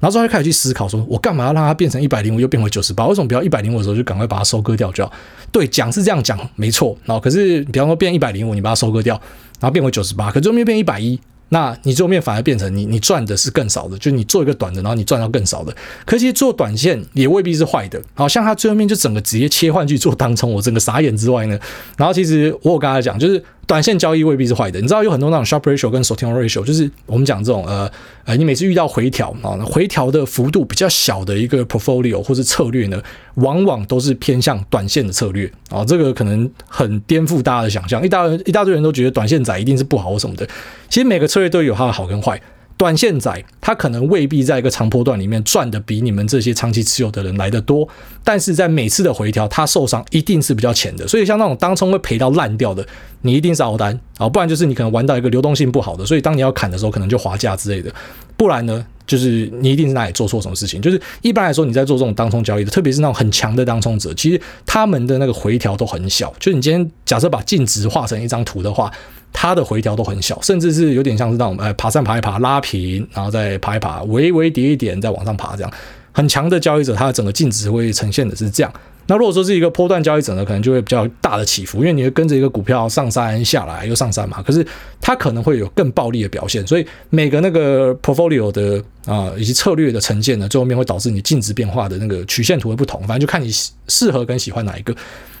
[0.00, 3.06] 然后之后就开始去思考说，我干嘛要让它变成一百零五又变回九十八？
[3.06, 5.12] 为什么不要一百零五的时候就赶快把它收割掉就好？
[5.52, 6.98] 对，讲是这样讲，没错。
[7.04, 9.14] 然后可是，比方说变一百零五，你把它收割掉，
[9.60, 11.20] 然后变回九十八，可最后面变一百一。
[11.50, 15.74] 那你最后面反而变成你你赚的是更少的，就是你做一个短的，然后你赚到更少的。
[16.04, 18.00] 可其实做短线也未必是坏的。
[18.14, 21.58] 好像他最后面就整个直接切换去做当冲，我整个傻眼之外呢，
[21.96, 23.42] 然后其实我有跟他讲，就是。
[23.68, 27.88] 短线交易未必是坏的，你知道有很多那种 sharp ratio 跟 Sortino ratio，就是我们讲这种呃
[28.24, 33.00] 呃，你每次遇到回调啊，回调的幅度比较小的一个 portfolio 或是策略呢，
[33.34, 40.48] 往往都是偏向短线的策略啊，这个可能很颠覆大家的想象，一大一大堆人都觉得短线仔一定是不好或什么的，
[40.88, 42.40] 其实每个策略都有它的好跟坏。
[42.78, 47.86] 短线仔他可能未必在一个长波段里面赚的比你们这些长期持有的人来得多，
[48.22, 51.06] 但是在每次的回调，他受伤一定是比较浅的。
[51.06, 52.86] 所以像那种当冲会赔到烂掉的，
[53.22, 57.92] 你一定是熬单啊，不然就是你可能玩到一个流动性不好的，所以当你要砍的时候，可能就滑价之类的。
[58.36, 60.80] 不然呢，就是你一定是哪里做错什么事情。
[60.80, 66.32] 就是一般来说，你在做这种当冲交易的，特别是那种很强的当冲者，其实他们的那个回调都很小。
[66.38, 68.92] 就是你今天假设把净值画成一张图的话。
[69.32, 75.72] 它的回调都很小，甚至是有点像是那种呃爬山爬一爬拉平，然后再爬一爬，微微跌一点再往上爬这样。
[76.12, 78.72] 很强的交易者，他的整个净值会呈现的是这样。
[79.06, 84.42] 那如果说是一个波段交易者呢，可能就会比较大的起伏，因为你会跟着一个股票上山下来又上山嘛。
[84.42, 84.66] 可是
[85.00, 93.00] 它可能会有更暴力的表现，所以每个那个 portfolio 的啊、以及策略的呈现呢，最后面会导致你净值变化的那个曲线图会不同。
[93.02, 93.50] 反正就看你
[93.86, 94.92] 适合跟喜欢哪一个。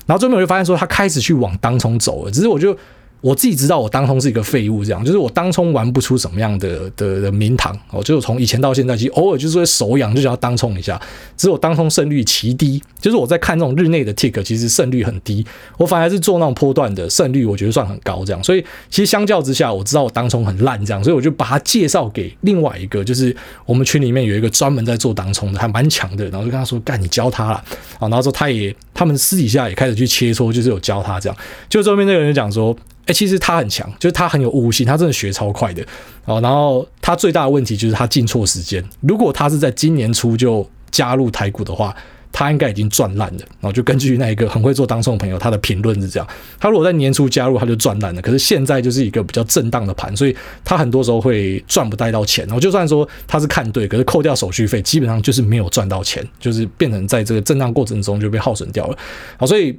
[0.06, 2.76] 然后最后面我就发现说，他开始去往当冲走了，只是我就。
[3.20, 7.76] 我自己知道，我当冲是一个废物，这样就是我当冲玩不出什么样的的的名堂。
[7.90, 11.00] 我就是从以前到现在，其实偶尔就是会手痒，就想要当冲一下。
[11.36, 15.44] 只是我当冲胜率奇低，就是我在看这种日内的 tick，其实胜率很低。
[15.76, 18.24] 我反而是做那种波段的胜率，我觉得算很高。
[18.24, 23.34] 这样，所以其实相较之下，我知道我当冲很烂，这样，所以我就把它介绍给另外一个，就是
[23.66, 26.24] 我们群里面有一个专门在做当冲的，还蛮强的。
[26.26, 27.64] 然后就跟他说：“干，你教他了。”
[27.98, 31.36] 啊，然后说他也他们私底下也开始去切磋，就是有教他这样。
[31.68, 32.76] 就后面那个人讲说。
[33.08, 35.82] 哎、其实他很强，就是他很有悟性，他真的学超快的
[36.26, 36.38] 哦。
[36.42, 38.84] 然后他最大的问题就是他进错时间。
[39.00, 41.96] 如果他是在今年初就加入台股的话，
[42.30, 43.40] 他应该已经赚烂了。
[43.60, 46.28] 然后就根据那一个很会做当冲的朋友，他的评论是这样：
[46.60, 48.20] 他如果在年初加入，他就赚烂了。
[48.20, 52.44] 可是现在就是一个比较震荡的盘，所以他很多时候会赚不带到钱。
[52.44, 58.98] 然后就算说他是看对，可是扣掉手续费，基本上就是没有赚到钱，就是变成在这个震荡过程中就被耗损掉了。
[59.38, 59.74] 好，所以。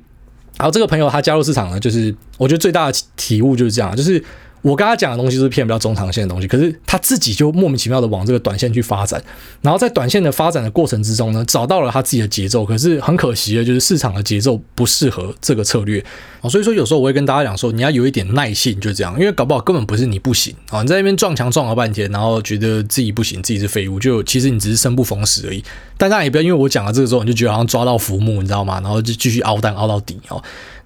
[0.60, 4.24] 然后这个朋友他加入市场呢，就是我觉得最大的体悟就是这样，就是。
[4.62, 9.22] 我跟他讲的东西是偏比较中长线的东西，可是他自己就莫名其妙的往这个短线去发展，
[9.62, 16.04] 然后在短线的发展的过程之中呢，找到了他自己的节奏，可是很可惜的就是市场的节奏不适合这个策略
[16.42, 25.64] 啊，所以说有时候我会跟大家讲说，你要有一点耐性，就这样，因为搞不好根本不是你不行啊，你在那边撞墙撞了半天，然后觉得自己不行，自己是废物，就其实你只是生不逢时而已。
[25.98, 28.80] 但大家也不要因为我讲了这个之后，你就觉得好像抓到浮木，你知道吗？
[28.82, 30.42] 然后就继续凹单凹到底哦。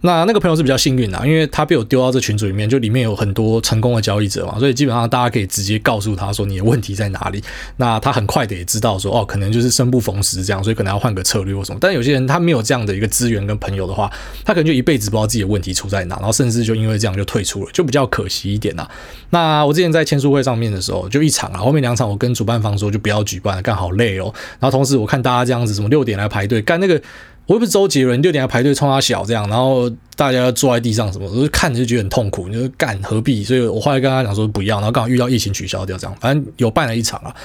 [0.06, 7.42] 那那个朋友是比较幸运的，因为他被我丢到这群组里面，就里面有很多成功的交易者嘛，所以基本上大家可以直接告诉他说你的问题在哪里。
[7.78, 11.78] 那他很快的也知道说哦，可能就是生不逢时这样，所以可能要换个策略或什么。
[11.80, 14.12] 但有些人他没有这样的一个资源跟朋友的话，
[14.44, 18.86] 他可能就一辈子不知道自己的问题出在哪，然后甚至就因为这样就退出了，就比较可惜一点呐。
[19.30, 24.34] 那我之前在签书会上面的时候，就一场啊，后面两场我跟主办方说就不要举办了，干好累哦。
[24.60, 27.02] 然后同时我看大家这样子，什么六点来排队干那个。
[27.46, 33.44] 我又不是周杰伦，六点要排队冲他小这样，然后大家坐在地上什么，我就看着就觉得很痛苦，你就干何必？
[33.44, 37.36] 所以我后来跟他讲说不要，然后刚好遇到疫情取消掉这样，反正有办了一场啊。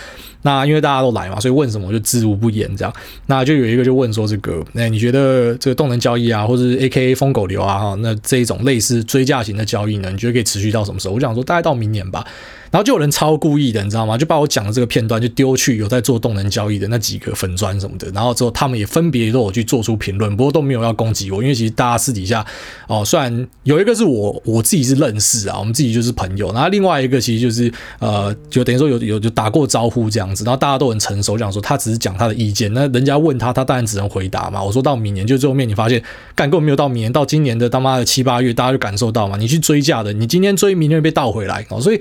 [0.43, 2.95] 那因为大家都来嘛，所以问什么我就知无不言这样。
[3.27, 11.15] 那就有一个就问说这个，那你觉得这个动能交易啊，或者是 AKA 疯狗流啊，哈，那这一种类似追价型的交易呢，你觉得可以持续到什么时候？
[11.15, 12.25] 我想说大概到明年吧。
[12.71, 14.17] 然后就有人超故意的，你知道吗？
[14.19, 22.45] 就把我讲的这个片段就丢去有在做动能交易的那几个粉砖什么的，然后之后他们也分别都有去做出评论，不过都没有要攻击我，因为其实大家私底下
[22.87, 34.63] 哦，虽然有一个是我我自己是认识啊，我们自己就是朋友，然后另外一个其实就是呃，就等于说有有就打过招呼这样子，然后大家都很成熟，讲说他只是讲他的意见，那人家问他，他当然只能回答嘛。
[34.63, 36.03] 我说到明年就最后面你发现，
[36.35, 42.01] 干根本没有到明年，到今年的他妈的七八月，大家就感受到嘛，你去追价的，你今天追，明天被倒回来哦，所以。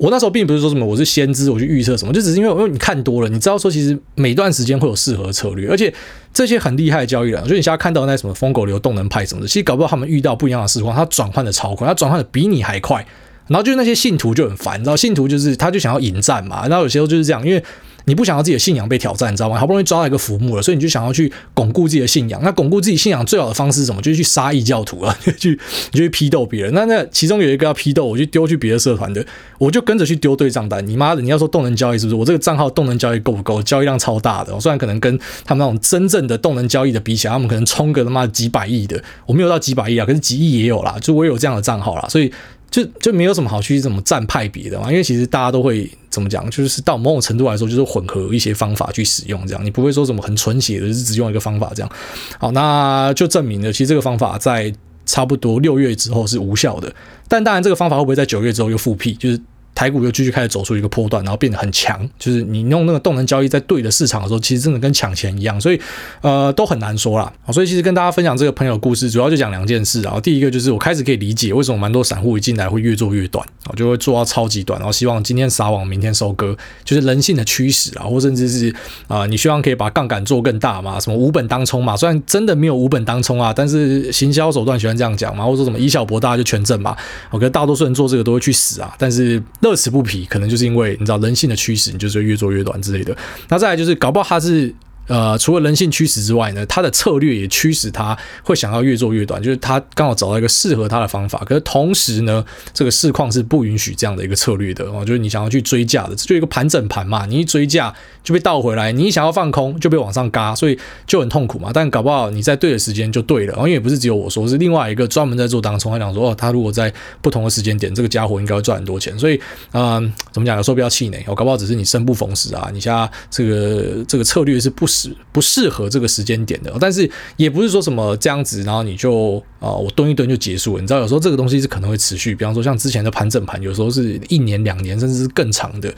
[0.00, 5.92] 我那时候并不是说什么我是先知，我去预测什么，就只是因为因为你看多了，你知道说其实每段时间会有适合策略，而且
[6.32, 13.06] 这些很厉害的交易人，就你现在看到那什么疯狗流动能派什么的，其实搞不到他们遇到不一样的时光，他转换的超快，他转换的比你还快，
[13.48, 17.62] 然后就是那些信徒就很烦，你知道信徒就是他就想要引战嘛，然后有些时候就是这样，因为。
[18.04, 19.58] 你不想要自己的信仰被挑战，你知道吗？
[19.58, 22.40] 好不容易抓到一个浮木了，所以你就想要去巩固自己的信仰。
[22.42, 24.00] 那巩固自己信仰最好的方式是什么？
[24.00, 25.50] 就是去杀异教徒啊，就 去
[25.92, 26.72] 你就去批斗别人。
[26.74, 29.24] 那那其中有一个要批斗，我就丢去别的社团的，
[29.58, 30.86] 我就跟着去丢对账单。
[30.86, 32.16] 你妈的，你要说动能交易是不是？
[32.16, 33.62] 我这个账号动能交易够不够？
[33.62, 42.32] 交易量超大的，虽然可能跟他们那种真正的动能交易的比起来，他们可能冲个他妈几百亿的，我没有到几百亿啊，可是几亿也有啦，就我有这样的账号啦，所以。
[42.70, 51.90] 就就没有什么好去怎么站派别的嘛，因为其实大家都会怎么讲，就是到某种程度来说，就是混合一些方法去使用，这样你不会说什么很纯血的，就是只用一个方法这样。
[52.38, 54.72] 好，那就证明了，其实这个方法在
[55.06, 56.92] 差不多六月之后是无效的。
[57.28, 59.14] 但当然，这个方法会不会在九月之后又复辟？
[59.14, 59.40] 就是。
[59.74, 62.08] 台股又继续开始走出一个波段，然后变得很强。
[62.18, 65.80] 就是你用那个动能交易在对的市场的时候，其实真的跟抢钱一样，所以
[66.20, 67.32] 呃都很难说啦。
[67.52, 70.06] 所以其实跟大家分享这个朋友故事，主要就讲两件事。
[70.06, 76.54] 啊第一个就是我开始可以理解为什么蛮多散户一进来会越做越短，我就会做到超级短，然后希望今天撒网，明天收割，
[76.84, 78.74] 就是人性的驱使啊，或甚至是
[79.08, 81.96] 啊、你希望可以把杠杆做更大嘛，什么无本当冲嘛。
[81.96, 86.96] 虽然真的没有无本当冲啊，但是行销手段喜欢这样讲嘛，或者说什么以小博大就全挣嘛。
[87.30, 89.42] 我觉得大多数人做这个都会去死啊，但是。
[89.60, 93.16] 乐此不疲，可能就是因为你知道人性的驱使，你就是越做越短之类的。
[93.48, 94.74] 那再来就是，搞不好他是。
[95.10, 101.42] 呃，除了人性驱使之外呢，他的策略也驱使他会想要越做越短，就是他刚好找到一个适合他的方法。
[101.44, 107.92] 可是同时呢，这个市况是不允许这样的一个策略的哦，就是你想要去追价的，就一个盘整盘嘛，你一追价
[108.22, 111.70] 就被倒回来，你一想要放空就被往上嘎，所以就很痛苦嘛。
[111.74, 119.18] 但搞不好你在对的时间就对了，因为也不是只有我说，是另外一个专门在做当冲，他讲说哦，他如果在不同的时间点，这个家伙应该会赚很多钱。
[119.18, 119.40] 所以，
[119.72, 120.56] 嗯、怎么讲？
[120.56, 124.86] 有时候不要气馁，我搞不好只是你生不逢时啊，你现在这个这个策略是不
[125.32, 130.80] 不适合这个时间点的，但是也不是说什么这样子，然后你就啊、我蹲一蹲就结束了。
[130.80, 135.94] 你知道，有时候这个东西是可能会持续，比方说像之前的盘整盘，有时候是一年、两年，甚至是更长的。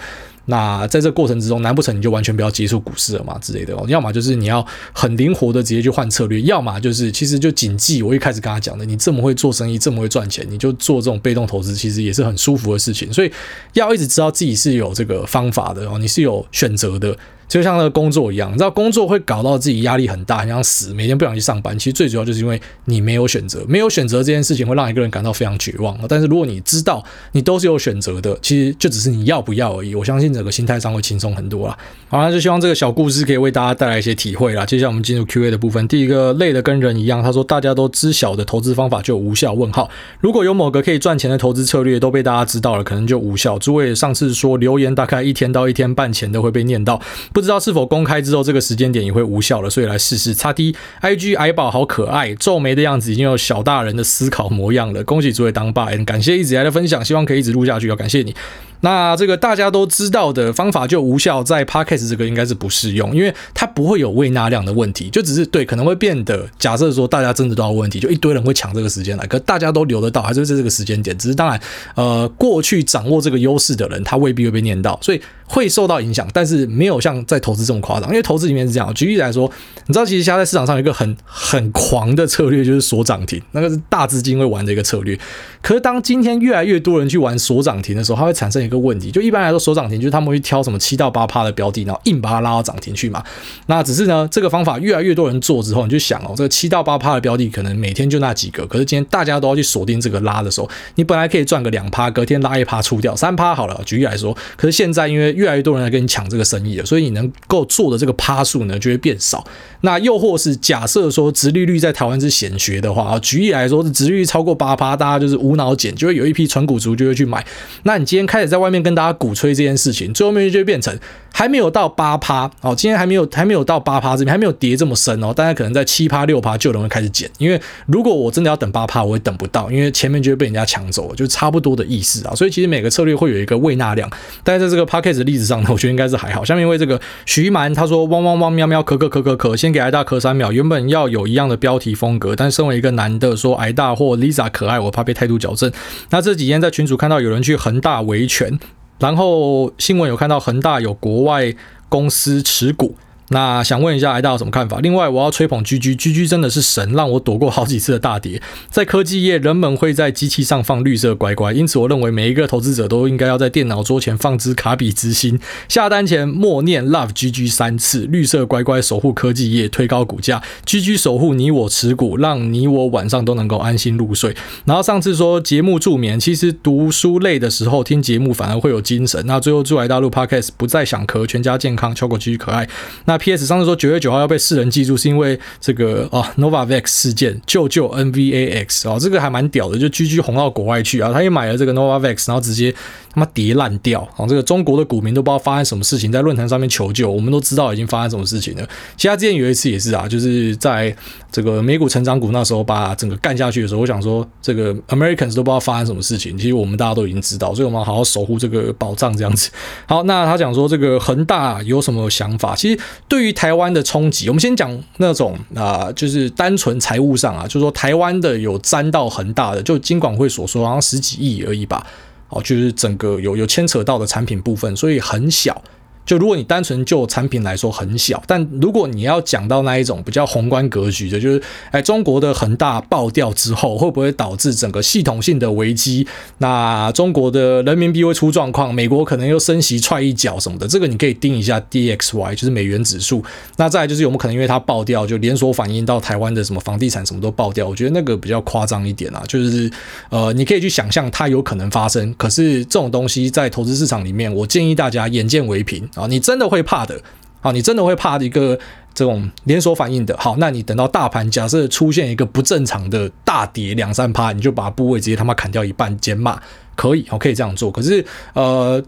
[0.47, 3.73] 那在这过程之中，难不成你就完全不要接触股市了嘛之类的？
[3.87, 13.13] 要么就是你要很灵活的直接去换策略，要么就是其实就谨记我一开始跟他讲的，你这么会做生意，这么会赚钱，你就做这种被动投资，其实也是很舒服的事情。
[13.13, 13.31] 所以
[13.75, 17.17] 要一直知道自己是有这个方法的哦，你是有选择的。
[17.53, 21.79] 就像那个工作一样，你知道工作会搞到自己压力很大，很想死，每天不想去上班。
[21.79, 25.99] 其实最主要就是因为你没有选择，没有选择这件事情会让一个人感到非常绝望。
[26.09, 29.95] 但是如果你知道你都是有选择的，其实就只是你要不要而已。
[29.95, 31.77] 我相信整个心态上会轻松很多啦。
[32.09, 34.65] 好，那就希望这个小故事可以为大家带来一些体会啦。
[34.65, 35.87] 接下来我们进入 Q&A 的部分。
[35.87, 39.53] 第一个累的跟人一样，他说大家都知晓的投资方法就无效？
[39.53, 39.91] 问号。
[40.21, 43.59] 如果有某个可以赚钱的投资策略都被大家知道了，可能就无效。
[43.59, 46.99] 诸位上次说留言大概一天到一天半前都会被念到，
[47.35, 48.23] 不不知道是否公开。
[48.23, 50.33] 之后这个时间点也会无效了，所以来试试。
[50.33, 55.03] 叉 T I G 矮宝好可爱，皱眉的样子已经有小大人的思考模样了。
[55.03, 58.33] 恭喜诸位当爸，感谢一直以来的分享，希望可以一直录下去，要感谢你。
[58.83, 71.59] 那这个大家都知道的方法就无效，在 Podcast 这个应该是不适用，因为它不会有喂纳量的问题，就只是对可能会变得，假设说大家真的都有问题，就一堆人会抢这个时间来，可大家都留得到，还是在这个时间点，只是当然，
[71.95, 79.49] 呃，过去掌握这个优势的人，他未必会被念到，所以会受到影响，但是没有像在投资这么夸张，因为投资里面是这样，举例来说，
[79.87, 85.17] 你知道其实现在在市场上有一个很很狂的策略，就是锁涨停，那个是大资金会玩的一个策略，
[85.63, 88.72] 可是当今天越来越多人去玩锁涨停的时候，它会产生一个。
[88.73, 93.23] 个问题，就一般来说守涨停就是他们会挑什么七到八趴的标的，然后硬把它拉到涨停去嘛。
[93.67, 104.37] 那只是呢，这个方法越来越多人做之后，你就想哦，这个七到八趴的标的可能每天就那几个，可是今天大家都要去锁定这个拉的时候，你本来可以赚个两趴，隔天拉一趴出掉三趴好了，举例来说。
[104.57, 109.45] 可是现在因为越来越多人来跟你抢这个生意了，所以你能够做的这个趴数呢就会变少。
[109.83, 117.45] 那又或是假设说殖利率在台湾是显学的话啊，举例来说，殖利率超过八趴，大家就是无脑减，就会有一批纯股族就会去买。
[117.83, 120.97] 那你今天开始在外面跟大家鼓吹这件事情，最后面就变成
[121.33, 132.35] 还没有到八趴哦，今天还没有还没有到八趴这边还没有跌这么深哦，大家可能在七趴六趴就有人会开始减，因为如果我真的要等八趴，我会等不到，因为前面就会被人家抢走了，就差不多的意思啊。
[132.35, 134.09] 所以其实每个策略会有一个胃纳量，
[134.45, 136.45] 但是在这个 podcast 的例子上呢，我觉得应该是还好。
[136.45, 140.53] 下面因为这个徐蛮他说汪汪汪喵喵咳咳咳咳咳，先给挨大咳三秒。
[140.53, 145.73] 原本要有一样的标题风格，但身为一个男的说挨大或 Lisa 可爱，我怕被态度矫正。
[146.11, 148.59] 那这几天在群主看到有人去恒大维权。
[148.99, 151.55] 然后新闻有看到恒大有国外
[151.89, 152.95] 公司持股。
[153.33, 154.79] 那想问一下，大有什么看法？
[154.81, 158.41] 另外，我要吹捧 GG，GG 真的是神，让我躲过好几次的大跌。
[158.69, 174.37] 在科技业，人们会在机器上放绿色乖乖，因此我认为每一个投资者都应该要在电脑桌前放支卡比之心，下单前默念 Love GG 三次，绿色乖乖守护科技业，推高股价，GG 守护你我持股，让你我晚上都能够安心入睡。
[174.67, 179.25] 然后上次说节目助眠，其实读书累的时候听节目反而会有精神。
[179.27, 182.69] 那最后祝来大陆 Podcast 不再想咳，全家健康，超过 GG 可爱。
[183.07, 183.22] 那。
[183.23, 183.47] P.S.
[183.47, 192.75] 上次说九月九号要被世人记住，是因为这个啊，Novavax 事件救救 NVAX 哦，这个还蛮屌的，就居居红到国外去啊，他也买了这个 Novavax，然后直接
[193.15, 198.69] 他妈跌烂掉，哦，这个中国的股民都不知道发生什么事情，在论坛上面求救，我们都知道已经发生什么事情了。
[198.97, 200.93] 其他之前有一次也是啊，就是在
[201.31, 209.49] 这个美股成长股那时候把整个干下去的时候，我想说这个 Americans 都不知道发生什么事情，其实我们大家都已经知道，所以我们好好守护这个宝藏这样子。
[209.87, 212.57] 好，那他讲说这个恒大有什么想法？
[212.57, 212.81] 其实。
[213.13, 221.87] 对于台湾的冲击，我们先讲那种啊、就是单纯财务上啊，就是说台湾的有沾到很大的，就金管会所说，好像十几亿而已吧，
[222.31, 225.63] 哦，就是整个有有牵扯到的产品部分，所以很小。
[226.05, 236.07] 就如果你单纯就产品来说很小，但如果你要讲到那一种比较宏观格局的，就是哎，中国的恒大爆掉之后，会不会导致整个系统性的危机？
[236.39, 243.25] 那中国的人民币会出状况，美国可能又升息踹一脚什么的，这个你可以盯一下 DXY，就是美元指数。
[243.57, 247.69] 那再就是有没可能因为它爆掉，就连锁反应到台湾的什么房地产什么都爆掉？
[247.69, 249.71] 我觉得那个比较夸张一点啊，就是
[250.11, 255.89] 呃，你可以去想象它有可能发生，可是这种东西在投资市场里面，我建议大家眼见为凭。
[255.95, 257.01] 啊，你真的会怕的
[257.43, 257.53] 啊！
[257.53, 258.59] 你真的会怕一个
[258.95, 260.17] 这种连锁反应的。
[260.17, 266.41] 好，那你等到大盘假设出现一个不正常的大跌两三趴，你就把部位直接他妈砍掉一半减码，
[266.77, 267.71] 可以，我可以这样做。
[267.71, 268.83] 可是呃，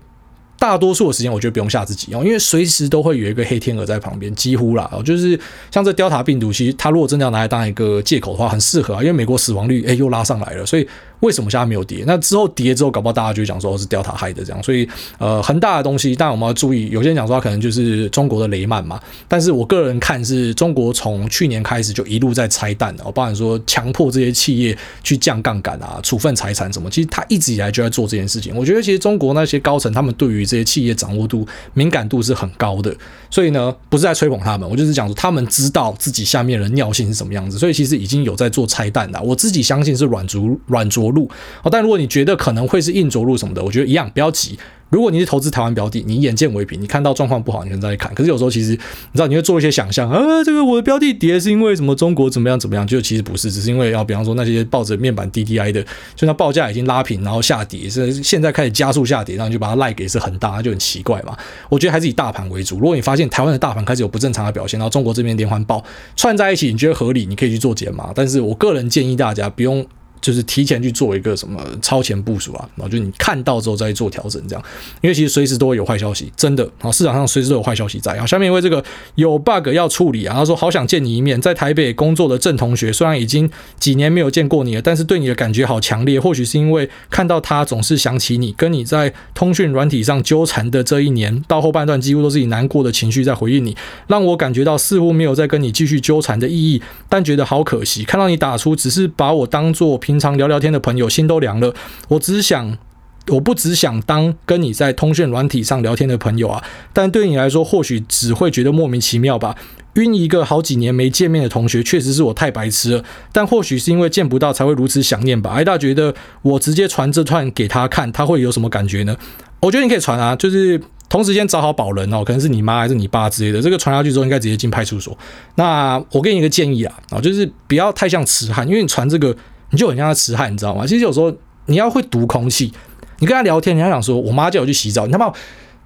[0.58, 5.38] 大多数的时间我觉得不用吓自己哦，因为随时都会有一个黑天鹅在旁边，几乎啦，就是
[5.70, 10.88] 像这 Delta 病毒，其实它如果真的要拿来当一个借口的话，很适合啊，因为美国死亡率诶又拉上来了，所以。
[11.20, 12.04] 为什么现在没有跌？
[12.06, 14.62] 那之后跌之后，搞不好大家就讲说是 Delta 害的这样。
[14.62, 14.88] 所以
[15.18, 16.88] 呃，恒大的东西，当然我们要注意。
[16.90, 26.90] 有些人讲说它可能就是中国的雷曼嘛，但是我个人看是中国从去年开始就一路在拆弹，哦，包含说强迫这些企业去降杠杆啊、处分财产什么。
[26.90, 28.54] 其实他一直以来就在做这件事情。
[28.54, 32.94] 我觉得其实中国那些高层他们对于这些企业掌握度、敏感度是很高的。
[33.30, 37.58] 所以呢，不是在吹捧他们，我就是讲说他们知道自己下面人尿性是什么样子。
[37.58, 39.20] 所以其实已经有在做拆弹的。
[39.20, 41.30] 我自己相信是软着软着路。
[41.62, 44.58] 哦，但如果你觉得可能会是硬着陆什么的，我觉得一样，不要急。
[44.90, 48.14] 如果你是投资台湾标的，你眼见为凭，你看到状况不好，你可能再看。
[48.14, 51.96] 可是有时候其实你知道，你会做一些想象啊，这个我的标的跌是因为什么？
[51.96, 52.86] 中国怎么样怎么样？
[52.86, 55.82] 就其实不是，只是因为要比方说那些抱着面板 DDI 的，
[56.14, 61.36] 就那报价已经拉平，然后下跌，是现在开始加速下跌，然后就把它赖给是很大，就很奇怪嘛。
[61.68, 62.76] 我觉得还是以大盘为主。
[62.78, 65.82] 如果你发现台湾的大盘开始有不正常的表现，然后中国这边连环爆
[66.14, 68.12] 串在一起，你觉得合理，你可以去做减码。
[68.14, 69.84] 但是我个人建议大家不用。
[70.24, 74.64] 就是提前去做一个什么超前部署啊，然后就你看到之后再做调整，这样，
[75.02, 78.12] 因为其实随时都会有坏消息，真的啊，市场上随时都有坏消息在。
[78.12, 78.82] 然后下面因为这个
[79.16, 86.18] 有 bug 要处理啊，他说好想见你一面，在台北工作的郑同学，虽然已经几年没有见过你了，但是对你的感觉好强烈。
[86.18, 98.04] 或许是因为看到他总是想起你，跟你在通讯软体上纠缠的这一年，到后半段几乎都是以难过的情绪在回应你，让我感觉到似乎没有再跟你继续纠缠的意义，但觉得好可惜。
[98.04, 100.13] 看到你打出，只是把我当做平。
[100.14, 101.74] 平常聊聊天的朋友，心都凉了。
[102.06, 102.78] 我只想，
[103.26, 106.62] 我不只想当跟你在通讯软体上聊天的朋友啊，
[106.92, 109.56] 但对你来说，或许只会觉得莫名其妙吧。
[109.94, 113.04] 晕一个好几年没见面的同学，确实是我太白痴了。
[113.32, 115.50] 但或许是因为见不到，才会如此想念吧。
[115.50, 119.16] 艾大觉得我直接传这串给他看，他会有什么感觉呢？
[119.60, 125.16] 我觉得你可以传啊，就是同时间找好保人哦，可能是你妈还是你爸之类的，这个传下去之后应该直接进派出所。
[125.54, 129.34] 那我给你一个建议啊，啊，就是不要太像痴汉，因为你传这个
[129.74, 130.86] 你就很像痴汉，你知道吗？
[130.86, 131.30] 其实有时候
[131.66, 132.72] 你要会读空气，
[133.18, 135.32] 你跟他聊天，你要想说，我妈叫我去洗澡，你他妈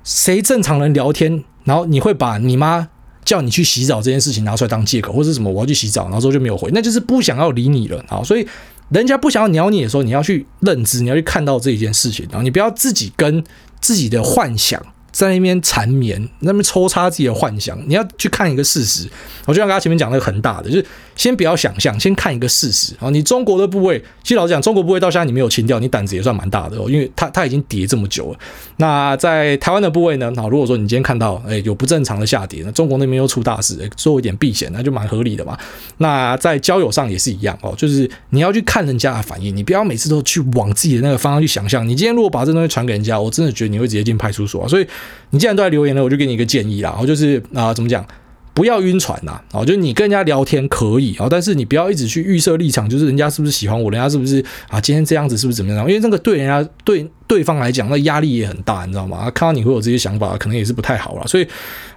[0.05, 2.89] 谁正常人聊天，然后你会把你妈
[3.25, 8.47] 叫你去洗澡这件事情拿出来当借口，或者什么我要去洗澡，然后之后就没有回，那就是不想要理你了啊，所以。
[8.91, 13.45] 人家不想要鸟你的时候，你要去认知，你要去看到这一件事情，然后你不要自己跟
[13.83, 14.83] 自己的幻想。
[15.19, 19.09] 在那边缠绵，那边抽插自己的幻想，你要去看一个事实。
[19.47, 22.95] 我就像刚刚前面讲那个很大的，就是先不要想象，先看一个事实。
[23.01, 28.39] 啊，你中国的部位，其实老实讲，中国部位到现在你没有清掉，你胆子也算蛮大的哦，因为它它已经跌这么久了。
[28.77, 30.33] 那在台湾的部位呢？
[30.37, 35.59] 好，如果说你今天看到诶有不正常的下跌，那中国那边又出大事，诶做一点避险，那就蛮合理的嘛。
[35.97, 41.85] 那在交友上也是一样哦，就是你要去看人家的反应，你不要每次都去往自己的那个方向去想象。
[41.85, 44.69] 你今天如果把这东西传给人家，我真的觉得你会直接进派出所。
[44.69, 44.87] 所以。
[45.31, 48.07] 你既然都在留言了，我就给你一个建议啦，然后就是啊，怎么讲，
[48.55, 55.89] 不要晕船呐，啊，就是你跟人家聊天可以啊，但是你不要一直去预设立场，就是人家是不是喜欢我，人家是不是啊，今天这样子是不是怎么样？
[55.89, 59.31] 因为这个对人家对对方来讲，那压力也很大，你知道吗？
[59.31, 61.27] 看到你会有这些想法，可能也是不太好了。
[61.27, 61.47] 所以，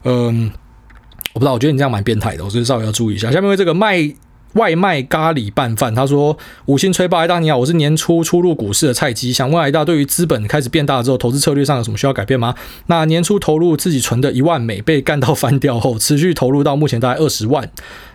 [0.03, 0.51] 嗯，
[1.34, 3.32] 我不知道，我觉得你这样蛮变态的，我所以稍微要注意一下。
[3.32, 4.14] 下面这个卖。
[4.54, 12.54] 外卖咖喱拌饭，他说：“五星吹爆，艾大你好，我是年初初入股市的菜鸡，想问艾大，对于资本开始变大之后，投资策略上有什么需要改变吗？
[12.88, 17.70] 那年初投入自己存的一万美被干到翻掉后， 持续投入到目前大概二十万，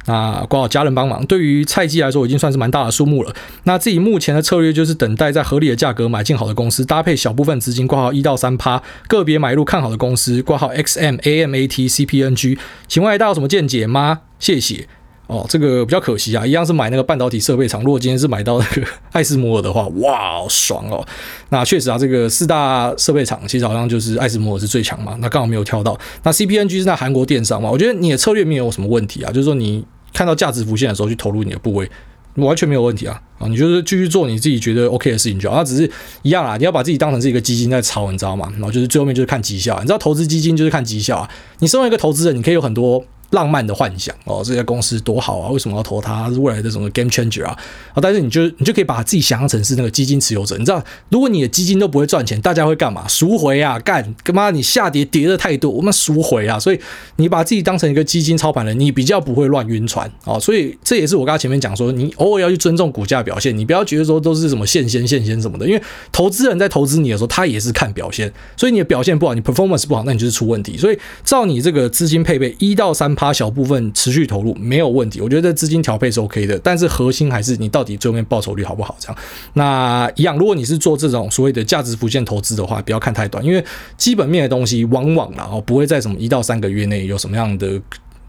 [0.07, 3.35] 那刚好家人帮忙，对于菜鸡来说已经算是蛮大的数目了。
[3.65, 14.21] 那自己目前的策略就是等待在合理的价格买进好的公司，搭配小部分资金挂号一到三趴，个别买入看好的公司，挂号 XM、AMAT、CPNG，请问艾大有什么见解吗？
[14.39, 14.87] 谢谢。”
[15.27, 17.83] 哦，这个比较可惜啊，一样是买那个半导体设备厂。
[17.83, 21.05] 如果今天是买到那个 艾斯摩尔的话，哇，爽哦！
[21.49, 25.17] 那确实啊，这个四大设备厂其实好像就是艾斯摩尔是最强嘛。
[25.21, 25.99] 那刚好没有挑到。
[26.23, 27.69] 那 CPNG 是在韩国电商嘛？
[27.69, 31.91] 我觉得你的策略没有什么问题啊，就是说你看到价值浮现的时候去投入你的部位，
[32.37, 33.21] 完全没有问题啊。
[33.41, 35.57] 啊，你就是继续做你自己觉得 OK 的事情就好。
[35.57, 35.91] 那只是
[36.23, 38.49] 一样啊，你要把自己当成是一个基金在炒，你知道吗？
[38.55, 41.29] 然后就是最后面就是看绩效，你知道投资基金就是看绩效啊。
[41.59, 43.05] 你身为一个投资人，你可以有很多。
[43.31, 45.51] 浪漫的幻想哦，这家公司多好啊！
[45.51, 46.31] 为什么要投它？
[46.31, 47.57] 是未来的什么 game changer 啊？
[47.93, 50.57] 啊，但是你就你就可以把自己想象成是那个基金持有者。
[50.57, 53.07] 你知道，如果你的基金都不会赚钱，大家会干嘛？
[53.09, 53.79] 赎回啊！
[53.81, 54.51] 干干嘛？
[54.51, 56.59] 你下跌跌的太多，我们赎回啊！
[56.59, 56.81] 所以
[57.17, 60.39] 你把自己当成一个基金操盘人，你比较不会乱晕船哦。
[60.39, 68.33] 所以这也是我刚才前面讲说，你偶尔要去尊重股价表现，你不要觉得说都是什么现先现先什么的，因为投资人在投资你的时候，他也是看表现。
[68.57, 70.77] 所以你的表现不好，你 performance 不好，那你就是出问题。
[70.77, 73.93] 所以照你这个资金配备一到三趴小部分。
[73.97, 78.95] 持续投入没有问题，我觉得资金调配是 OK 的，但是核心还是你到底最后面报酬率好不好？
[79.01, 79.19] 这样，
[79.55, 83.65] 那一样，如果你是做这种所谓的价值浮现投资的话，不要看太短，因为
[83.97, 87.81] 基本面的东西往往然后不会在什么一到三个月内有什么样的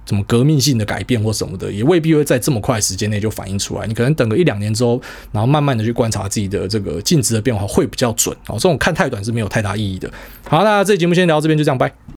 [0.06, 3.86] 什么革命性的改变或什么的，也未必会在这么快时间内就反映出来。
[3.86, 8.36] 你可能等个一两年之后，然后慢慢的去观察自己的这个净值的变化会比较准。
[8.48, 10.12] 哦，这种看太短是没有太大意义的。
[10.48, 12.17] 好，那这节目先聊到这边，就这样，拜。